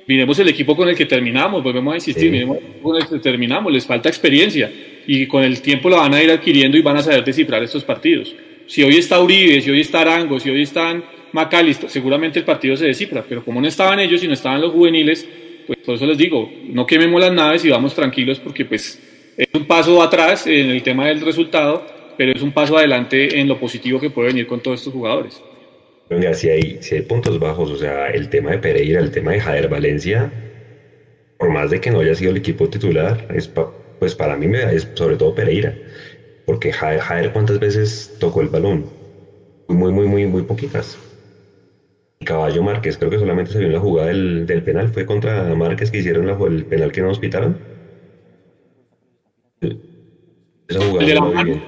[0.08, 2.30] miremos el equipo con el que terminamos, volvemos a insistir, Sí.
[2.30, 4.72] miremos el equipo con el que terminamos, les falta experiencia
[5.08, 7.84] y con el tiempo la van a ir adquiriendo y van a saber descifrar estos
[7.84, 8.36] partidos.
[8.68, 11.04] Si hoy está Uribe, si hoy está Arango, si hoy están
[11.34, 14.72] McAllister, seguramente el partido se descifra, pero como no estaban ellos y no estaban los
[14.72, 15.28] juveniles,
[15.68, 19.00] pues por eso les digo, no quememos las naves y vamos tranquilos porque pues
[19.38, 21.86] es un paso atrás en el tema del resultado,
[22.18, 25.42] pero es un paso adelante en lo positivo que puede venir con todos estos jugadores.
[26.10, 29.32] Venga, si hay, si hay puntos bajos, o sea, el tema de Pereira, el tema
[29.32, 30.34] de Jader Valencia,
[31.38, 34.48] por más de que no haya sido el equipo titular, es pa- pues para mí
[34.48, 35.80] me, es sobre todo Pereira,
[36.46, 38.92] porque Jader, Jader cuántas veces tocó el balón,
[39.68, 40.98] muy, muy, muy, muy poquitas.
[42.26, 45.54] Caballo Márquez, creo que solamente se vio en la jugada del, del penal, fue contra
[45.56, 47.66] Márquez que hicieron la- el penal que no nos pitaron.
[50.68, 51.62] Esa jugada El de la mano.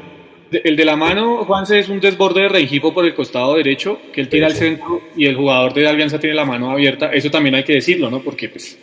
[0.50, 4.22] El de la mano, Juanse, es un desborde de Rengifo por el costado derecho, que
[4.22, 7.12] él tira al centro y el jugador de Alianza tiene la mano abierta.
[7.12, 8.22] Eso también hay que decirlo, ¿no?
[8.22, 8.80] Porque, pues,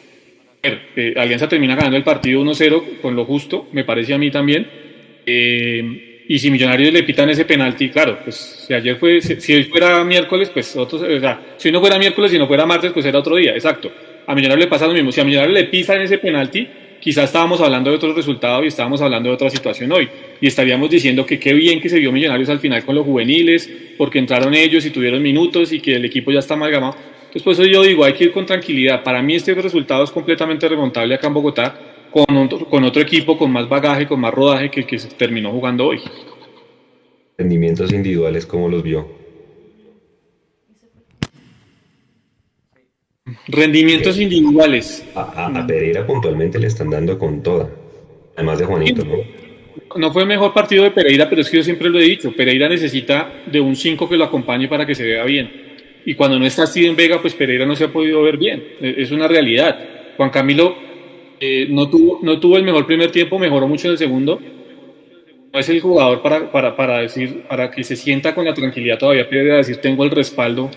[0.63, 4.67] eh, Alianza termina ganando el partido 1-0 con lo justo, me parece a mí también.
[5.25, 9.55] Eh, y si Millonarios le pitan ese penalti, claro, pues si ayer fue, si, si
[9.55, 12.67] hoy fuera miércoles, pues otros, o sea, si hoy no fuera miércoles y no fuera
[12.67, 13.91] martes, pues era otro día, exacto.
[14.27, 15.13] A Millonarios le pasa lo mismo.
[15.13, 16.67] Si a Millonarios le pisan ese penalti,
[17.01, 20.09] quizás estábamos hablando de otro resultado y estábamos hablando de otra situación hoy.
[20.41, 23.71] Y estaríamos diciendo que qué bien que se vio Millonarios al final con los juveniles,
[23.99, 26.97] porque entraron ellos y tuvieron minutos y que el equipo ya está amalgamado.
[27.27, 29.03] Entonces, por eso yo digo, hay que ir con tranquilidad.
[29.03, 31.79] Para mí este resultado es completamente remontable acá en Bogotá,
[32.13, 35.87] con otro, equipo, con más bagaje, con más rodaje que el que se terminó jugando
[35.87, 36.01] hoy.
[37.37, 39.24] Rendimientos individuales, ¿cómo los vio?
[43.49, 45.07] Rendimientos individuales.
[45.15, 47.71] A, Pereira puntualmente le están dando con toda.
[48.37, 49.17] Además de Juanito, ¿no?
[49.97, 52.35] No fue el mejor partido de Pereira, pero es que yo siempre lo he dicho.
[52.37, 55.51] Pereira necesita de un 5 que lo acompañe para que se vea bien.
[56.05, 58.63] Y cuando no está Steven Vega, pues Pereira no se ha podido ver bien.
[58.81, 59.79] E, es una realidad.
[60.19, 60.77] Juan Camilo
[61.41, 64.39] eh, no, tuvo, no tuvo el mejor primer tiempo, mejoró mucho en el segundo.
[65.51, 68.99] No es el jugador para, para, para decir, para que se sienta con la tranquilidad
[68.99, 70.71] todavía, Pereira decir, tengo el respaldo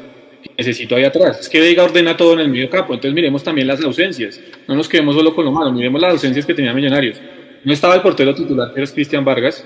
[0.57, 1.39] necesito ahí atrás.
[1.41, 4.39] Es que Vega ordena todo en el medio campo, entonces miremos también las ausencias.
[4.67, 7.19] No nos quedemos solo con lo malo, miremos las ausencias que tenía Millonarios.
[7.63, 9.65] No estaba el portero titular, que era Cristian Vargas.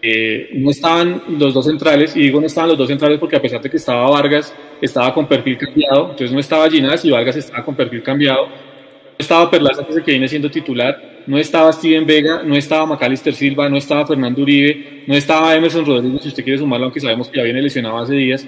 [0.00, 3.42] Eh, no estaban los dos centrales, y digo no estaban los dos centrales porque a
[3.42, 7.36] pesar de que estaba Vargas, estaba con perfil cambiado, entonces no estaba Ginás y Vargas
[7.36, 8.46] estaba con perfil cambiado.
[8.46, 13.34] No estaba Perlaza, que se viene siendo titular, no estaba Steven Vega, no estaba Macalister
[13.34, 17.28] Silva, no estaba Fernando Uribe, no estaba Emerson Rodríguez, si usted quiere sumarlo, aunque sabemos
[17.28, 18.46] que ya viene lesionado hace días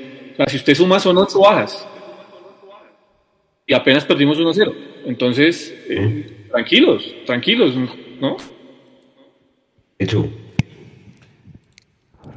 [0.48, 1.86] si usted suma son ocho bajas.
[3.66, 4.74] Y apenas perdimos 1-0.
[5.06, 7.74] Entonces, eh, tranquilos, tranquilos,
[8.20, 8.36] ¿no?
[9.98, 10.28] Hecho.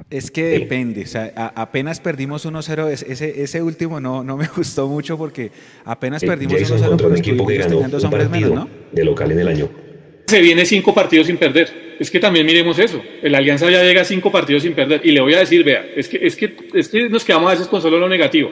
[0.09, 4.87] Es que depende, o sea, apenas perdimos 1-0, ese, ese último no, no me gustó
[4.87, 5.51] mucho porque
[5.85, 8.69] apenas eh, perdimos 1-0 contra un equipo que ganó un partido ¿no?
[8.91, 9.82] de local en el año.
[10.25, 11.95] Se viene cinco partidos sin perder.
[11.99, 13.01] Es que también miremos eso.
[13.21, 15.01] El Alianza ya llega a cinco partidos sin perder.
[15.03, 17.51] Y le voy a decir, vea, es que, es que, es que nos quedamos a
[17.51, 18.51] veces con solo lo negativo.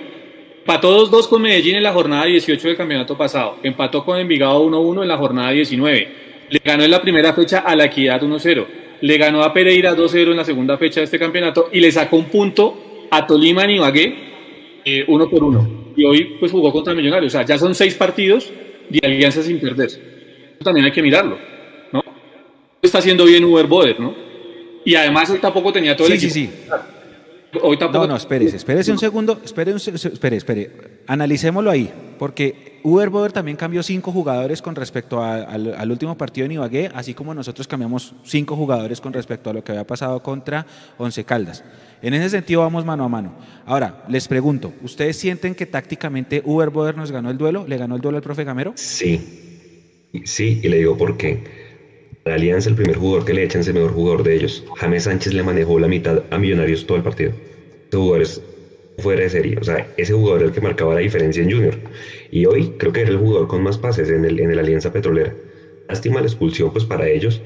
[0.60, 3.58] Empató 2-2 con Medellín en la jornada 18 del campeonato pasado.
[3.64, 6.08] Empató con Envigado 1-1 en la jornada 19.
[6.50, 8.66] Le ganó en la primera fecha a la Equidad 1-0.
[9.02, 12.18] Le ganó a Pereira 2-0 en la segunda fecha de este campeonato y le sacó
[12.18, 14.16] un punto a Tolima Ibagué
[14.86, 15.94] eh, uno por uno.
[15.96, 17.34] Y hoy pues jugó contra Millonarios.
[17.34, 18.52] O sea, ya son seis partidos
[18.90, 19.88] de Alianza sin perder.
[19.88, 21.51] Eso también hay que mirarlo
[22.92, 24.14] está haciendo bien Uber Boder, ¿no?
[24.84, 26.34] Y además él tampoco tenía todo el equipo.
[26.34, 26.70] Sí, sí,
[27.62, 28.06] Hoy tampoco...
[28.06, 30.72] No, no, espérese, espérese un segundo, espere, un, espere, espere,
[31.06, 36.54] analicémoslo ahí, porque Uber Boder también cambió cinco jugadores con respecto al, último partido en
[36.54, 40.66] Ibagué, así como nosotros cambiamos cinco jugadores con respecto a lo que había pasado contra
[40.98, 41.64] Once Caldas.
[42.02, 43.36] En ese sentido vamos mano a mano.
[43.66, 47.66] Ahora, les pregunto, ¿ustedes sienten que tácticamente Uber Boder nos ganó el duelo?
[47.68, 48.72] ¿Le ganó el duelo al profe Gamero?
[48.76, 51.61] Sí, sí, y le digo por qué
[52.24, 54.64] la Alianza, el primer jugador que le echan es el mejor jugador de ellos.
[54.76, 57.32] James Sánchez le manejó la mitad a Millonarios todo el partido.
[57.32, 58.42] Ese jugador es
[59.00, 59.58] fuera de serie.
[59.60, 61.76] O sea, ese jugador era el que marcaba la diferencia en Junior.
[62.30, 65.34] Y hoy creo que era el jugador con más pases en el, en Alianza Petrolera.
[65.90, 67.42] Lástima la expulsión pues para ellos.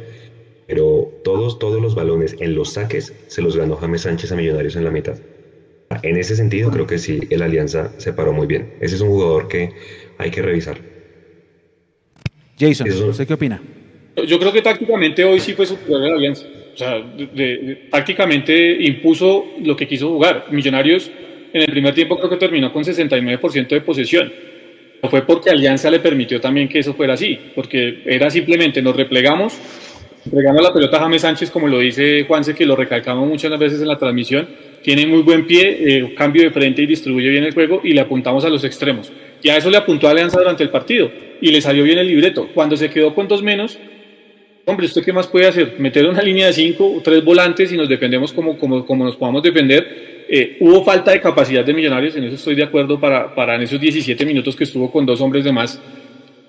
[0.67, 4.75] Pero todos, todos los balones en los saques se los ganó James Sánchez a Millonarios
[4.75, 5.17] en la mitad.
[6.01, 8.73] En ese sentido creo que sí, el Alianza se paró muy bien.
[8.81, 9.71] Ese es un jugador que
[10.17, 10.81] hay que revisar.
[12.59, 13.61] Jason, ¿usted qué opina?
[14.28, 16.45] Yo creo que tácticamente hoy sí fue superior a la Alianza.
[16.73, 17.04] O sea,
[17.89, 20.45] tácticamente impuso lo que quiso jugar.
[20.51, 21.10] Millonarios
[21.54, 24.32] en el primer tiempo creo que terminó con 69% de posesión.
[25.01, 28.95] No fue porque Alianza le permitió también que eso fuera así, porque era simplemente nos
[28.95, 29.58] replegamos,
[30.25, 33.82] entregamos la pelota a James Sánchez, como lo dice Juanse, que lo recalcamos muchas veces
[33.82, 34.47] en la transmisión,
[34.82, 38.01] tiene muy buen pie, eh, cambio de frente y distribuye bien el juego y le
[38.01, 39.12] apuntamos a los extremos.
[39.41, 42.08] Y a eso le apuntó a Alianza durante el partido y le salió bien el
[42.08, 42.49] libreto.
[42.54, 43.78] Cuando se quedó con dos menos,
[44.65, 45.75] hombre, ¿usted qué más puede hacer?
[45.78, 49.43] Meter una línea de cinco, tres volantes y nos defendemos como, como, como nos podamos
[49.43, 50.25] defender.
[50.28, 53.62] Eh, hubo falta de capacidad de Millonarios, en eso estoy de acuerdo, para, para en
[53.62, 55.80] esos 17 minutos que estuvo con dos hombres de más,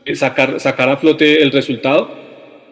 [0.04, 2.24] eh, sacar, sacar a flote el resultado.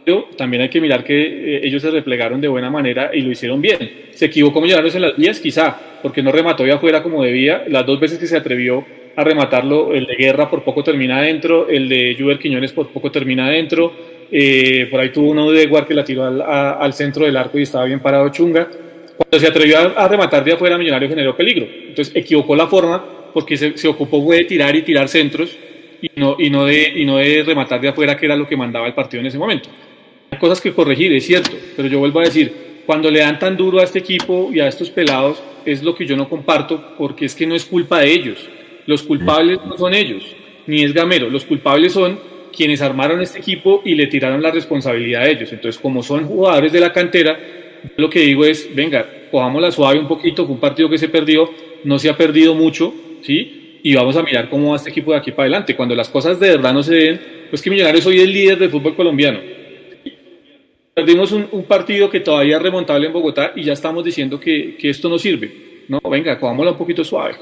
[0.04, 3.30] Pero también hay que mirar que eh, ellos se replegaron de buena manera y lo
[3.30, 4.08] hicieron bien.
[4.12, 7.64] Se equivocó Millonarios en las vías, quizá, porque no remató de afuera como debía.
[7.68, 8.84] Las dos veces que se atrevió
[9.16, 13.10] a rematarlo, el de Guerra por poco termina adentro, el de Juber Quiñones por poco
[13.10, 13.92] termina adentro
[14.30, 17.62] eh, por ahí tuvo uno de Edward que la tiró al, centro del arco y
[17.62, 18.68] estaba bien parado Chunga.
[19.16, 21.66] Cuando se atrevió a, rematar de afuera, Millonario generó peligro.
[21.88, 25.56] Entonces equivocó la forma porque se, ocupó de tirar y tirar centros
[26.00, 28.56] y no, y, no de, y no de rematar de afuera, que era lo que
[28.56, 29.68] mandaba el partido en ese momento.
[30.30, 32.52] Hay cosas que corregir, es cierto, pero yo vuelvo a decir,
[32.86, 36.06] cuando le dan tan duro a este equipo y a estos pelados, es lo que
[36.06, 38.48] yo no comparto, porque es que no es culpa de ellos.
[38.86, 40.24] Los culpables no son ellos,
[40.66, 41.30] ni es Gamero.
[41.30, 42.18] Los culpables son
[42.54, 45.52] quienes armaron este equipo y le tiraron la responsabilidad a ellos.
[45.52, 47.38] Entonces, como son jugadores de la cantera,
[47.96, 51.50] lo que digo es, venga, la suave un poquito, fue un partido que se perdió,
[51.84, 53.80] no se ha perdido mucho, ¿sí?
[53.82, 55.76] Y vamos a mirar cómo va este equipo de aquí para adelante.
[55.76, 58.70] Cuando las cosas de verdad no se den, pues que Millonarios hoy es líder del
[58.70, 59.40] fútbol colombiano.
[60.94, 64.90] Perdimos un, partido que todavía es remontable en Bogotá y ya estamos diciendo que, que
[64.90, 65.84] esto no sirve.
[65.88, 67.34] No, venga, cojámosla un poquito suave.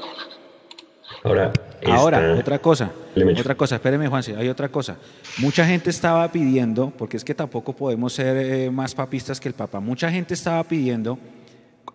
[1.23, 1.53] Ahora,
[1.85, 2.91] Ahora, otra cosa,
[3.37, 4.97] otra cosa, espéreme Juanse, hay otra cosa.
[5.39, 9.53] Mucha gente estaba pidiendo, porque es que tampoco podemos ser eh, más papistas que el
[9.53, 11.17] Papa, mucha gente estaba pidiendo,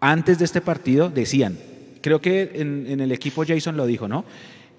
[0.00, 1.58] antes de este partido, decían,
[2.02, 4.24] creo que en, el equipo Jason lo dijo, ¿no?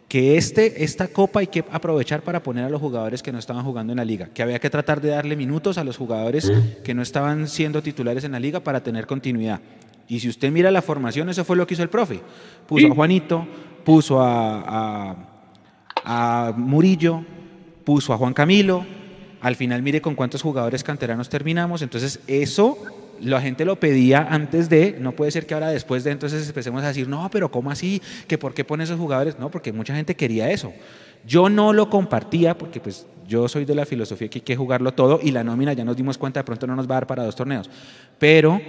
[0.07, 3.63] que este, esta copa hay que aprovechar para poner a los jugadores que no estaban
[3.63, 6.51] jugando en la liga, que había que tratar de darle minutos a los jugadores
[6.83, 9.61] que no estaban siendo titulares en la liga para tener continuidad.
[10.07, 12.21] Y si usted mira la formación, eso fue lo que hizo el profe.
[12.65, 13.45] Puso a Juanito,
[13.89, 15.15] puso a,
[16.55, 17.25] Murillo,
[17.83, 18.85] puso a Juan Camilo.
[19.41, 21.81] Al final mire con cuántos jugadores canteranos terminamos.
[21.81, 22.77] Entonces eso
[23.19, 26.83] la gente lo pedía antes de, no puede ser que ahora después de entonces empecemos
[26.83, 27.99] a decir, no, pero ¿cómo así?
[28.27, 29.39] ¿Que por qué pone esos jugadores?
[29.39, 30.71] No, porque mucha gente quería eso.
[31.25, 34.93] Yo no lo compartía porque pues yo soy de la filosofía que hay que jugarlo
[34.93, 37.07] todo y la nómina ya nos dimos cuenta de pronto no nos va a dar
[37.07, 37.67] para dos torneos.
[38.19, 38.61] Pero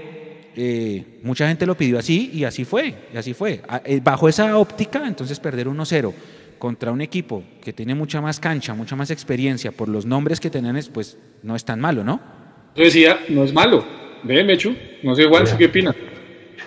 [0.57, 3.61] eh, mucha gente lo pidió así y así fue, y así fue.
[3.85, 6.13] Eh, bajo esa óptica, entonces perder 1-0
[6.59, 10.51] contra un equipo que tiene mucha más cancha, mucha más experiencia por los nombres que
[10.51, 12.21] tienen, pues no es tan malo, ¿no?
[12.77, 13.85] Yo decía, no es malo,
[14.23, 15.95] Ve, Mechu, no sé, Juan, ¿qué opina?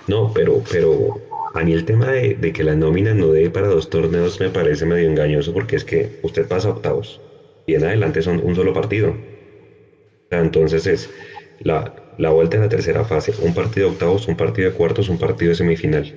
[0.07, 1.21] No, pero, pero
[1.53, 4.85] a mí el tema de, que la nómina no dé para dos torneos me parece
[4.85, 7.21] medio engañoso porque es que usted pasa octavos
[7.67, 9.15] y en adelante son un solo partido.
[10.31, 11.09] Entonces es
[11.59, 15.09] la, la vuelta en la tercera fase, un partido de octavos, un partido de cuartos,
[15.09, 16.13] un partido de semifinal.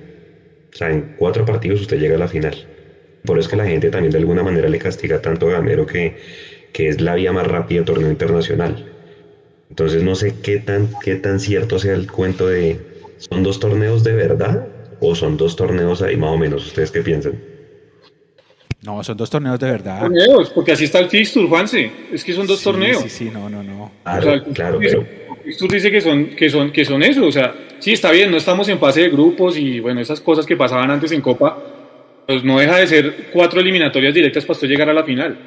[0.73, 2.55] O sea, en cuatro partidos usted llega a la final.
[3.25, 5.85] Por eso es que la gente también de alguna manera le castiga tanto a Gamero
[5.85, 6.17] que,
[6.71, 8.93] que es la vía más rápida de torneo internacional.
[9.69, 12.79] Entonces no sé qué tan, qué tan cierto sea el cuento de,
[13.17, 14.67] ¿son dos torneos de verdad
[14.99, 16.65] o son dos torneos ahí más o menos?
[16.67, 17.33] ¿Ustedes qué piensan?
[18.81, 20.01] No, son dos torneos de verdad.
[20.01, 21.91] Torneos, porque así está el fixture, Juanse.
[22.13, 23.01] Es que son dos torneos.
[23.03, 23.91] Sí, sí, no, no, no.
[24.03, 25.26] Claro, claro, pero...
[25.47, 27.25] El fixture dice que son, que, son, que son eso.
[27.25, 30.45] O sea, sí, está bien, no estamos en fase de grupos y bueno, esas cosas
[30.45, 31.57] que pasaban antes en Copa,
[32.27, 35.37] pues no deja de ser cuatro eliminatorias directas para usted llegar a la final.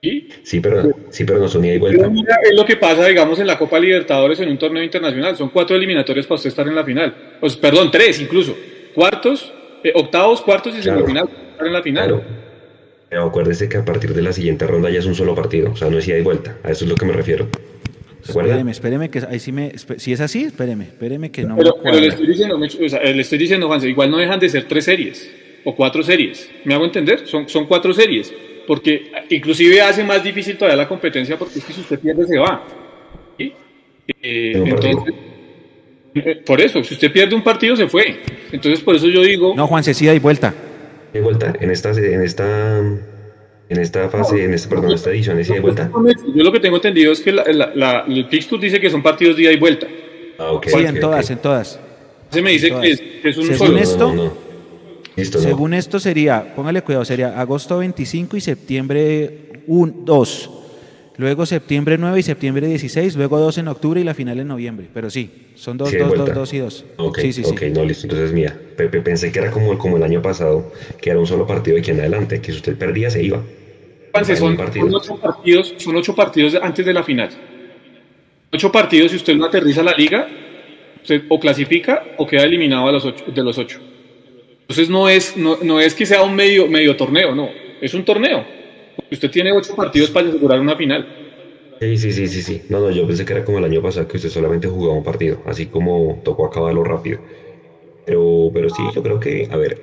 [0.00, 0.26] ¿Sí?
[0.62, 2.10] pero, sí, pero no son ida y vuelta.
[2.44, 5.36] es lo que pasa, digamos, en la Copa Libertadores en un torneo internacional.
[5.36, 7.14] Son cuatro eliminatorias para usted estar en la final.
[7.40, 8.56] Pues, perdón, tres incluso.
[8.94, 9.52] Cuartos,
[9.84, 11.28] eh, octavos, cuartos y semifinal.
[11.50, 12.22] Estar en la final.
[13.10, 15.72] Pero acuérdese que a partir de la siguiente ronda ya es un solo partido.
[15.72, 16.56] O sea, no es ida y vuelta.
[16.62, 17.48] A eso es lo que me refiero.
[18.28, 19.72] Espéreme, espéreme, que ahí sí me.
[19.96, 23.20] Si es así, espéreme, espéreme que no pero, pero le estoy diciendo, o sea, le
[23.20, 25.30] estoy diciendo, Juan, igual no dejan de ser tres series
[25.64, 26.50] o cuatro series.
[26.64, 27.26] ¿Me hago entender?
[27.26, 28.32] Son, son cuatro series
[28.68, 32.38] porque inclusive hace más difícil todavía la competencia porque es que si usted pierde se
[32.38, 32.62] va.
[33.38, 35.14] Eh, entonces,
[36.14, 38.20] eh, por eso, si usted pierde un partido se fue.
[38.52, 39.54] Entonces por eso yo digo...
[39.56, 40.54] No, Juan, se sí hay vuelta.
[41.14, 42.82] Hay vuelta en esta, en esta,
[43.68, 45.90] en esta fase, en esta, perdón, esta edición, ¿sí hay vuelta?
[46.34, 49.42] Yo lo que tengo entendido es que la, el fixture dice que son partidos de
[49.42, 49.86] ida y vuelta.
[50.38, 51.80] Ah, sí, en todas, en todas.
[52.30, 54.34] Se me dice que es, un Según esto...
[55.16, 60.50] Según esto sería, póngale cuidado, sería agosto 25 y septiembre 1, 2.
[61.18, 64.86] Luego septiembre 9 y septiembre 16, luego 2 en octubre y la final en noviembre.
[64.94, 66.84] Pero sí, son 2, 2, 2, 2 y 2.
[66.96, 68.56] Ok, sí, sí, ok, no, listo, entonces mía.
[68.76, 71.80] Pepe, pensé que era como, como el año pasado, que era un solo partido de
[71.80, 73.42] aquí en adelante, que si usted perdía se iba.
[74.14, 77.30] Son, son, ocho partidos, son ocho partidos antes de la final.
[78.52, 80.28] Ocho partidos, si usted no aterriza la liga,
[81.02, 83.24] usted o clasifica o queda eliminado de los ocho.
[83.26, 83.80] De los ocho.
[84.60, 87.48] Entonces no es, no, no es que sea un medio, medio torneo, no,
[87.80, 88.57] es un torneo.
[89.10, 91.06] Usted tiene ocho partidos para asegurar una final.
[91.80, 92.62] Sí, sí, sí, sí, sí.
[92.68, 95.04] No, no, yo pensé que era como el año pasado, que usted solamente jugaba un
[95.04, 97.20] partido, así como tocó acabarlo rápido.
[98.04, 99.80] Pero, pero sí, yo creo que, a ver,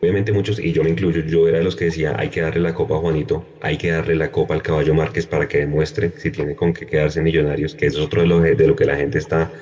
[0.00, 2.60] obviamente muchos, y yo me incluyo, yo era de los que decía, hay que darle
[2.60, 6.12] la copa a Juanito, hay que darle la copa al caballo Márquez para que demuestre
[6.16, 8.84] si tiene con qué quedarse millonarios, que eso es otro de lo, de lo que
[8.86, 9.52] la gente está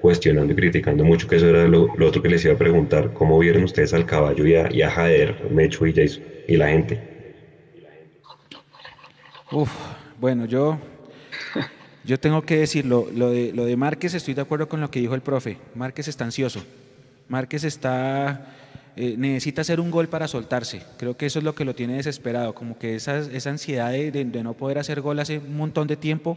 [0.00, 3.38] cuestionando y criticando mucho, que eso era lo, otro que les iba a preguntar, ¿cómo
[3.38, 7.09] vieron ustedes al caballo y a, y a Jader, Mecho y Jason y la gente?
[9.52, 9.68] Uf,
[10.20, 10.78] bueno, yo,
[12.04, 15.00] yo tengo que decir, lo, de, lo de Márquez estoy de acuerdo con lo que
[15.00, 16.64] dijo el profe, Márquez está ansioso,
[17.28, 18.56] Márquez está...
[18.96, 20.82] Eh, necesita hacer un gol para soltarse.
[20.98, 24.10] Creo que eso es lo que lo tiene desesperado, como que esa, esa ansiedad de,
[24.10, 26.36] de, no poder hacer gol hace un montón de tiempo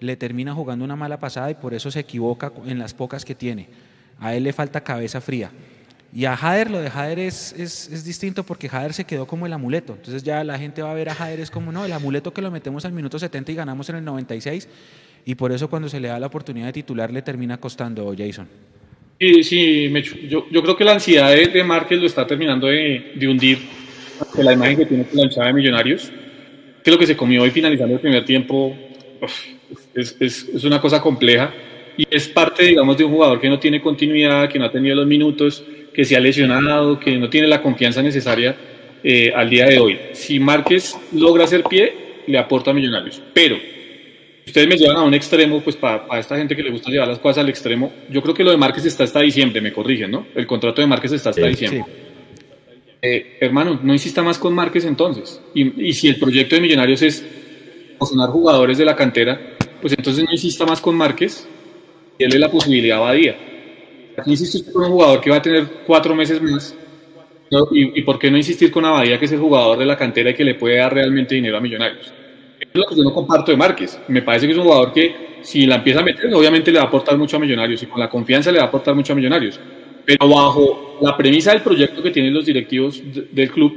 [0.00, 3.34] le termina jugando una mala pasada y por eso se equivoca en las pocas que
[3.34, 3.68] tiene.
[4.20, 5.50] A él le falta cabeza fría.
[6.14, 9.52] Y a Jader, lo de Jader es, es, distinto porque Jader se quedó como el
[9.52, 9.94] amuleto.
[9.94, 12.42] Entonces ya la gente va a ver a Jader es como, no, el amuleto que
[12.42, 14.68] lo metemos al minuto 70 y ganamos en el 96.
[15.24, 18.46] Y por eso cuando se le da la oportunidad de titular le termina costando Jason.
[19.18, 19.92] Sí, sí,
[20.28, 23.58] yo, yo creo que la ansiedad de, de Márquez lo está terminando de, de hundir.
[24.38, 26.12] La imagen que tiene con la hinchada de Millonarios,
[26.84, 28.76] que lo que se comió hoy finalizando el primer tiempo,
[29.94, 31.52] es, es, es, una cosa compleja
[31.96, 34.96] y es parte, digamos, de un jugador que no tiene continuidad, que no ha tenido
[34.96, 38.56] los minutos, que se ha lesionado, que no tiene la confianza necesaria
[39.02, 39.98] eh, al día de hoy.
[40.12, 41.94] Si Márquez logra hacer pie,
[42.26, 43.20] le aporta a Millonarios.
[43.34, 43.56] Pero,
[44.46, 47.08] ustedes me llevan a un extremo, pues para, para, esta gente que le gusta llevar
[47.08, 50.10] las cosas al extremo, yo creo que lo de Márquez está hasta diciembre, me corrigen,
[50.10, 50.26] ¿no?
[50.34, 51.84] El contrato de Márquez está hasta diciembre.
[53.04, 55.40] Eh, hermano, no insista más con Márquez entonces.
[55.54, 57.24] Y, y si el proyecto de Millonarios es
[57.98, 61.46] posicionar jugadores de la cantera, pues entonces no insista más con Márquez
[62.16, 63.51] y déle la posibilidad a Badía.
[64.22, 66.76] Aquí insiste con un jugador que va a tener cuatro meses más.
[67.72, 70.30] ¿Y, ¿Y por qué no insistir con Abadía, que es el jugador de la cantera
[70.30, 72.12] y que le puede dar realmente dinero a Millonarios?
[72.60, 74.00] Es lo que yo no comparto de Márquez.
[74.08, 76.84] Me parece que es un jugador que, si la empieza a meter, obviamente le va
[76.84, 79.16] a aportar mucho a Millonarios y con la confianza le va a aportar mucho a
[79.16, 79.58] Millonarios.
[80.04, 83.74] Pero bajo la premisa del proyecto que tienen los directivos del club,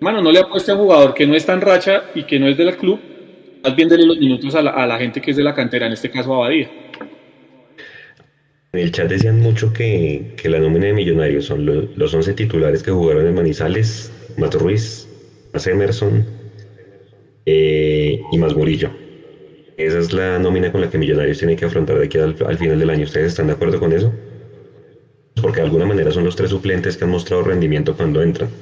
[0.00, 2.48] hermano, no le apueste a un jugador que no está en racha y que no
[2.48, 2.98] es del club,
[3.62, 5.86] más bien dele los minutos a la, a la gente que es de la cantera,
[5.86, 6.68] en este caso Abadía.
[8.72, 12.32] En el chat decían mucho que, que la nómina de Millonarios son lo- los 11
[12.34, 15.10] titulares que jugaron en Manizales, más Ruiz,
[15.52, 16.30] más Emerson
[17.44, 18.96] eh, y más Murillo.
[19.76, 22.58] Esa es la nómina con la que Millonarios tiene que afrontar de aquí al, al
[22.58, 23.04] final del año.
[23.04, 24.18] ¿Ustedes están de acuerdo con eso?
[25.40, 28.54] Porque de alguna manera son los tres suplentes que han mostrado rendimiento cuando entran.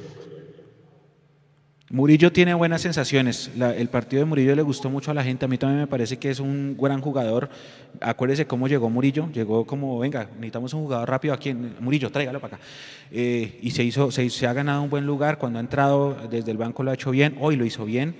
[1.89, 3.49] Murillo tiene buenas sensaciones.
[3.57, 5.45] El partido de Murillo le gustó mucho a la gente.
[5.45, 7.49] A mí también me parece que es un gran jugador.
[8.01, 9.29] Acuérdese cómo llegó Murillo.
[9.31, 11.49] Llegó como, venga, necesitamos un jugador rápido aquí.
[11.49, 12.65] En, Murillo, tráigalo para acá.
[13.09, 15.37] Eh, y se, hizo, se ha ganado un buen lugar.
[15.37, 17.37] Cuando ha entrado desde el banco lo ha hecho bien.
[17.39, 18.15] Hoy lo hizo bien.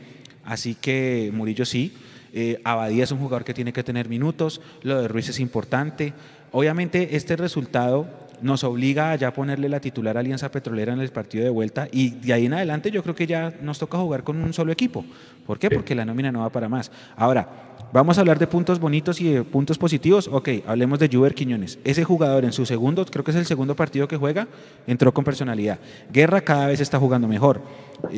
[0.46, 1.94] Así que Murillo sí.
[2.32, 4.62] Eh, Abadía es un jugador que tiene que tener minutos.
[4.82, 6.14] Lo de Ruiz es importante.
[6.54, 8.08] Obviamente este resultado
[8.42, 11.88] nos obliga a ya ponerle la titular a Alianza Petrolera en el partido de vuelta
[11.92, 14.72] y de ahí en adelante yo creo que ya nos toca jugar con un solo
[14.72, 15.04] equipo.
[15.46, 15.70] ¿Por qué?
[15.70, 16.92] Porque la nómina no va para más.
[17.16, 17.48] Ahora,
[17.94, 20.28] vamos a hablar de puntos bonitos y de puntos positivos.
[20.32, 21.80] Ok, hablemos de Juber Quiñones.
[21.84, 24.48] Ese jugador en su segundo, creo que es el segundo partido que juega,
[24.86, 25.80] entró con personalidad.
[26.12, 27.62] Guerra cada vez está jugando mejor.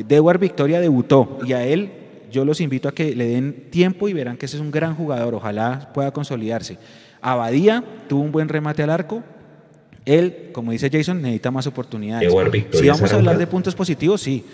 [0.06, 1.92] Dewar Victoria debutó y a él
[2.30, 4.94] yo los invito a que le den tiempo y verán que ese es un gran
[4.94, 5.34] jugador.
[5.34, 6.78] Ojalá pueda consolidarse.
[7.20, 9.22] Abadía tuvo un buen remate al arco,
[10.10, 12.32] él, como dice Jason, necesita más oportunidades.
[12.72, 14.44] Si vamos a hablar de puntos positivos, sí.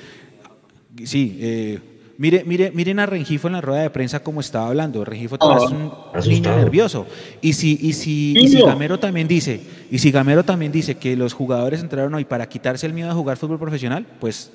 [1.05, 1.79] Sí, eh,
[2.19, 5.05] mire, mire, miren a Rengifo en la rueda de prensa como estaba hablando.
[5.05, 6.57] Rengifo todavía es un niño Asustado.
[6.59, 7.07] nervioso.
[7.41, 8.67] Y si, y si, y si Niño.
[8.67, 12.87] Gamero también dice, y si Gamero también dice que los jugadores entraron hoy para quitarse
[12.87, 14.51] el miedo a jugar fútbol profesional, pues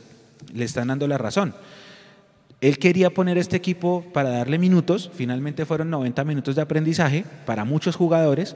[0.54, 1.54] le están dando la razón.
[2.62, 7.66] Él quería poner este equipo para darle minutos, finalmente fueron 90 minutos de aprendizaje para
[7.66, 8.56] muchos jugadores,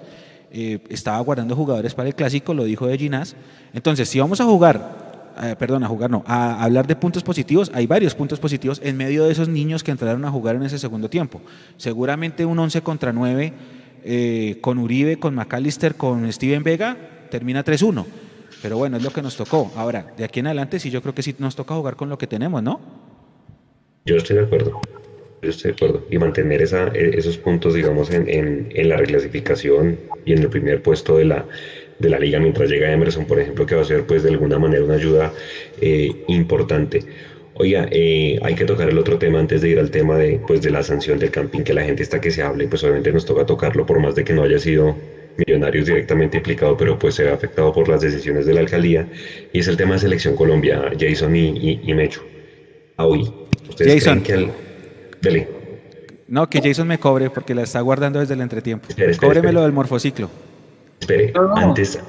[0.57, 3.35] eh, estaba guardando jugadores para el clásico, lo dijo de Ginás.
[3.73, 7.69] Entonces, si vamos a jugar, eh, perdón, a jugar no, a hablar de puntos positivos,
[7.73, 10.79] hay varios puntos positivos en medio de esos niños que entraron a jugar en ese
[10.79, 11.41] segundo tiempo.
[11.75, 13.51] Seguramente un 11 contra 9
[14.05, 16.95] eh, con Uribe, con McAllister, con Steven Vega,
[17.29, 18.05] termina 3-1.
[18.61, 19.73] Pero bueno, es lo que nos tocó.
[19.75, 22.17] Ahora, de aquí en adelante sí yo creo que sí nos toca jugar con lo
[22.17, 22.79] que tenemos, ¿no?
[24.05, 24.79] Yo estoy de acuerdo.
[25.45, 26.05] Yo estoy de acuerdo.
[26.09, 30.49] Y mantener esa, e- esos puntos, digamos, en, en, en la reclasificación y en el
[30.49, 31.45] primer puesto de la,
[31.99, 34.59] de la liga mientras llega Emerson, por ejemplo, que va a ser, pues, de alguna
[34.59, 35.31] manera una ayuda
[35.79, 37.03] eh, importante.
[37.57, 40.61] Oiga, eh, hay que tocar el otro tema antes de ir al tema de, pues,
[40.61, 43.25] de la sanción del camping, que la gente está que se hable, pues obviamente nos
[43.25, 44.95] toca tocarlo, por más de que no haya sido
[45.37, 49.05] Millonarios directamente implicado, pero pues se ve afectado por las decisiones de la alcaldía,
[49.51, 52.23] y es el tema de Selección Colombia, Jason y, y, y Mecho.
[52.95, 53.29] A hoy,
[53.67, 54.21] ¿ustedes Jason.
[54.21, 54.51] creen que el...
[55.21, 55.47] Dele.
[56.27, 58.87] No, que Jason me cobre porque la está guardando desde el entretiempo.
[58.89, 59.63] Espere, espere, Cóbremelo espere.
[59.65, 60.29] del morfociclo.
[60.99, 61.55] Espere, No, no.
[61.57, 61.99] antes,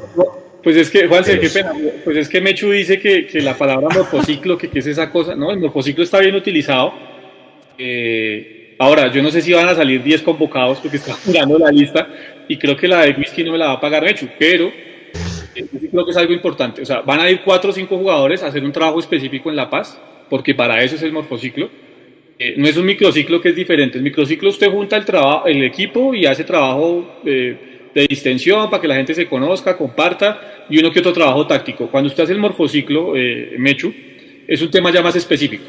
[0.63, 1.73] Pues es que, Juanse, qué pena.
[2.05, 5.35] Pues es que Mechu dice que, que la palabra morfociclo, que qué es esa cosa.
[5.35, 6.93] No, el morfociclo está bien utilizado.
[7.79, 11.71] Eh, ahora, yo no sé si van a salir 10 convocados porque está mirando la
[11.71, 12.09] lista
[12.49, 15.67] y creo que la de whisky no me la va a pagar Mechu, pero eh,
[15.73, 16.81] yo sí creo que es algo importante.
[16.83, 19.57] O sea, van a ir 4 o 5 jugadores a hacer un trabajo específico en
[19.57, 20.01] La Paz,
[20.31, 21.69] porque para eso es el morfociclo.
[22.39, 23.97] Eh, no es un microciclo que es diferente.
[23.97, 27.57] El microciclo usted junta el, trabajo, el equipo y hace trabajo eh,
[27.95, 31.89] de distensión para que la gente se conozca, comparta y uno que otro trabajo táctico.
[31.89, 33.93] Cuando usted hace el morfociclo, eh, Mechu,
[34.47, 35.65] es un tema ya más específico.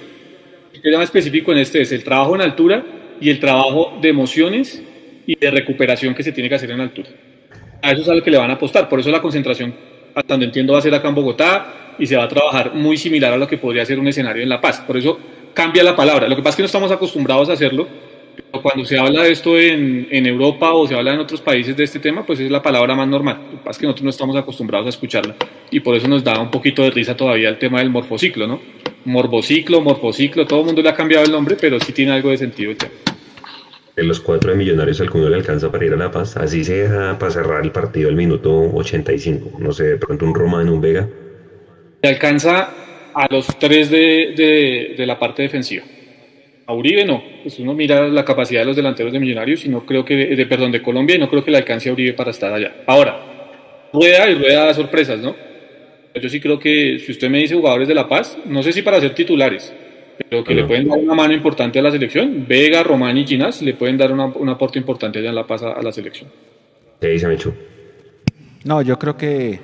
[0.73, 2.83] El tema específico en este es el trabajo en altura
[3.21, 4.83] y el trabajo de emociones
[5.25, 7.09] y de recuperación que se tiene que hacer en altura.
[7.81, 8.89] A eso es a lo que le van a apostar.
[8.89, 9.73] Por eso la concentración,
[10.13, 12.97] hasta donde entiendo, va a ser acá en Bogotá y se va a trabajar muy
[12.97, 14.81] similar a lo que podría ser un escenario en La Paz.
[14.81, 15.17] Por eso
[15.57, 16.29] cambia la palabra.
[16.29, 17.87] Lo que pasa es que no estamos acostumbrados a hacerlo.
[18.35, 21.75] Pero cuando se habla de esto en, en Europa o se habla en otros países
[21.75, 23.39] de este tema, pues es la palabra más normal.
[23.43, 25.35] Lo que pasa es que nosotros no estamos acostumbrados a escucharla.
[25.71, 28.61] Y por eso nos da un poquito de risa todavía el tema del morfociclo, ¿no?
[29.05, 32.37] Morbociclo, morfociclo, todo el mundo le ha cambiado el nombre, pero sí tiene algo de
[32.37, 32.93] sentido el tema.
[33.95, 36.37] de los cuatro de Millonarios, alguno le alcanza para ir a La Paz.
[36.37, 39.57] Así se deja para cerrar el partido al minuto 85.
[39.57, 41.09] No sé, de pronto un Román, un Vega.
[42.03, 42.69] Le alcanza
[43.17, 45.83] a los tres de, de, de la parte defensiva.
[46.67, 49.85] A Uribe no, pues uno mira la capacidad de los delanteros de Millonarios y no
[49.85, 52.31] creo que, de, perdón, de Colombia y no creo que le alcance a Uribe para
[52.31, 52.83] estar allá.
[52.85, 55.35] Ahora, Rueda y Rueda da sorpresas, ¿no?
[56.13, 58.81] Yo sí creo que si usted me dice jugadores de La Paz, no sé si
[58.81, 59.73] para ser titulares,
[60.29, 63.61] pero que le pueden dar una mano importante a la selección, Vega, Román y Ginás
[63.61, 66.29] le pueden dar una, un aporte importante allá en La Paz a, a la selección.
[66.99, 67.53] ¿Qué dice Mechu?
[68.65, 69.59] No, yo creo que,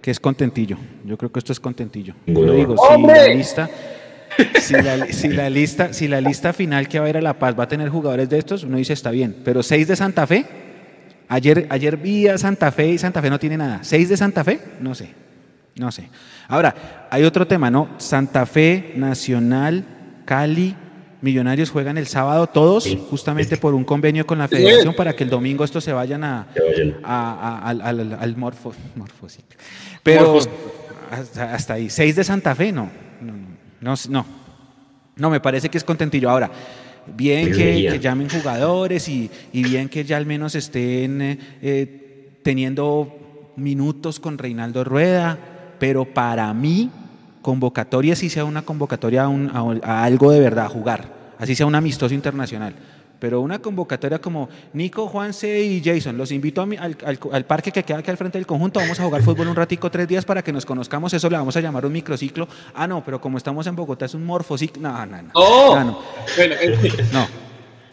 [0.00, 0.76] que es contentillo.
[1.04, 2.14] Yo creo que esto es contentillo.
[2.26, 2.52] Bueno.
[2.52, 3.70] Yo digo, si la lista,
[4.60, 7.38] si la, si la lista, si la lista final que va a ir a La
[7.38, 9.36] Paz va a tener jugadores de estos, uno dice está bien.
[9.44, 10.46] Pero seis de Santa Fe,
[11.28, 13.80] ayer, ayer vi a Santa Fe y Santa Fe no tiene nada.
[13.82, 14.60] ¿Seis de Santa Fe?
[14.80, 15.10] No sé.
[15.76, 16.08] No sé.
[16.48, 17.90] Ahora, hay otro tema, ¿no?
[17.98, 19.84] Santa Fe, Nacional,
[20.24, 20.74] Cali,
[21.22, 23.02] Millonarios juegan el sábado todos, Sí.
[23.10, 26.46] justamente por un convenio con la federación para que el domingo estos se vayan a,
[27.02, 29.58] al, al, al morfo, morfociclo.
[30.02, 30.38] Pero
[31.10, 31.88] hasta, hasta ahí.
[31.90, 32.90] Seis de Santa Fe, no.
[33.80, 34.26] No, no,
[35.16, 36.28] no, me parece que es contentillo.
[36.30, 36.50] Ahora,
[37.16, 42.40] bien Es que, llamen jugadores y, y bien que ya al menos estén eh, eh,
[42.42, 45.38] teniendo minutos con Reinaldo Rueda,
[45.78, 46.90] pero para mí,
[47.46, 51.04] convocatoria sí sea una convocatoria a, un- a algo de verdad, a jugar,
[51.38, 52.74] así sea un amistoso internacional.
[53.20, 57.44] Pero una convocatoria como Nico, Juanse y Jason, los invito a mi- al, al- al
[57.44, 60.08] parque que queda aquí al frente del conjunto, vamos a jugar fútbol un ratico, tres
[60.08, 62.48] días para que nos conozcamos, eso le vamos a llamar un microciclo.
[62.74, 64.82] Ah, no, pero como estamos en Bogotá es un morfociclo.
[64.82, 65.30] No, no, no.
[65.34, 65.74] ¡No!
[65.76, 65.98] No, no.
[66.36, 67.26] Bueno, es, no.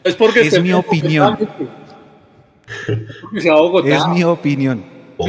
[0.04, 1.38] es porque Es mi opinión.
[3.22, 3.96] Porque sea Bogotá.
[3.96, 4.84] Es mi opinión.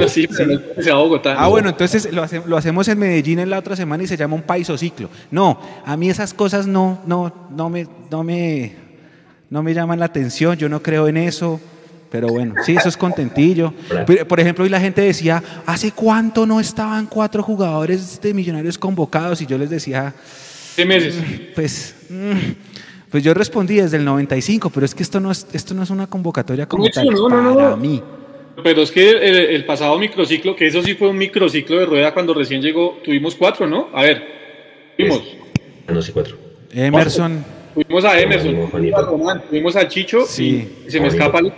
[0.08, 1.34] Sí, pero porque sea Bogotá.
[1.38, 4.16] Ah, bueno, entonces lo, hace- lo hacemos en Medellín en la otra semana y se
[4.16, 5.08] llama un paisociclo.
[5.30, 8.74] No, a mí esas cosas no, no, no me, no me,
[9.50, 11.60] no me llaman la atención, yo no creo en eso.
[12.10, 13.74] Pero bueno, sí, eso es contentillo.
[14.06, 18.78] Por por ejemplo, hoy la gente decía, ¿hace cuánto no estaban cuatro jugadores de millonarios
[18.78, 19.42] convocados?
[19.42, 20.14] Y yo les decía,
[20.76, 21.16] Seis meses.
[21.56, 25.74] pues, mm, pues yo respondí desde el 95, pero es que esto no es, esto
[25.74, 27.54] no es una convocatoria como tal no, no, no.
[27.56, 28.00] para mí.
[28.62, 32.14] Pero es que el, el pasado microciclo, que eso sí fue un microciclo de rueda
[32.14, 33.88] cuando recién llegó, tuvimos cuatro, ¿no?
[33.92, 34.22] A ver,
[34.96, 35.22] tuvimos.
[35.86, 36.36] Ah, no, sí, cuatro.
[36.72, 37.44] Emerson,
[37.74, 40.68] Tuvimos a Emerson, Tuvimos a Román, tuvimos a Chicho Sí.
[40.86, 41.52] y, se me escapa el-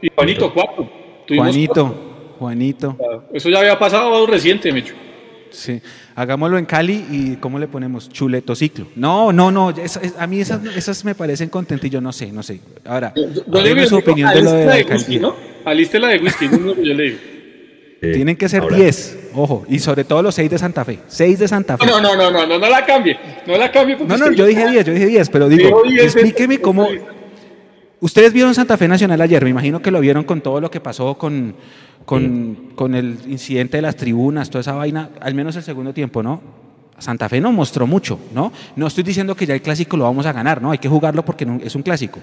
[0.00, 0.88] y Juanito, cuatro.
[1.26, 1.94] Tuvimos Juanito,
[2.38, 2.96] Juanito.
[3.32, 4.94] Eso ya había pasado reciente, Mecho.
[5.50, 5.80] Sí,
[6.14, 8.08] hagámoslo en Cali y ¿cómo le ponemos?
[8.08, 8.88] Chuletociclo.
[8.96, 12.42] No, no, no, es- es- a mí esas, esas me parecen contentillo, no sé, no
[12.42, 12.60] sé.
[12.84, 15.18] Ahora, le digo, su opinión de lo de la de whisky.
[15.18, 15.34] ¿no?
[15.64, 17.18] Alístela de whisky, no yo le digo.
[18.02, 18.12] Sí.
[18.12, 20.98] Tienen que ser Ahora, 10, ojo, y sobre todo los 6 de Santa Fe.
[21.08, 21.86] 6 de Santa Fe.
[21.86, 23.18] No, no, no, no, no, no la cambie.
[23.46, 25.82] No la cambie porque No, no, yo dije 10, yo dije 10, pero digo, Dijo
[25.84, 26.86] 10, explíqueme cómo...
[28.00, 30.80] Ustedes vieron Santa Fe Nacional ayer, me imagino que lo vieron con todo lo que
[30.80, 31.54] pasó con,
[32.04, 36.22] con, con el incidente de las tribunas, toda esa vaina, al menos el segundo tiempo,
[36.22, 36.42] ¿no?
[36.98, 38.52] Santa Fe no mostró mucho, ¿no?
[38.74, 40.70] No estoy diciendo que ya el clásico lo vamos a ganar, ¿no?
[40.70, 42.20] Hay que jugarlo porque es un clásico.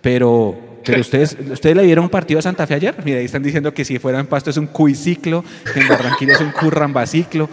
[0.00, 2.94] Pero, pero ustedes, ¿ustedes le dieron un partido a Santa Fe ayer?
[3.04, 6.34] Mira, ahí están diciendo que si fuera en Pasto es un cuiciclo, que en Barranquilla
[6.34, 7.48] es un currambaciclo.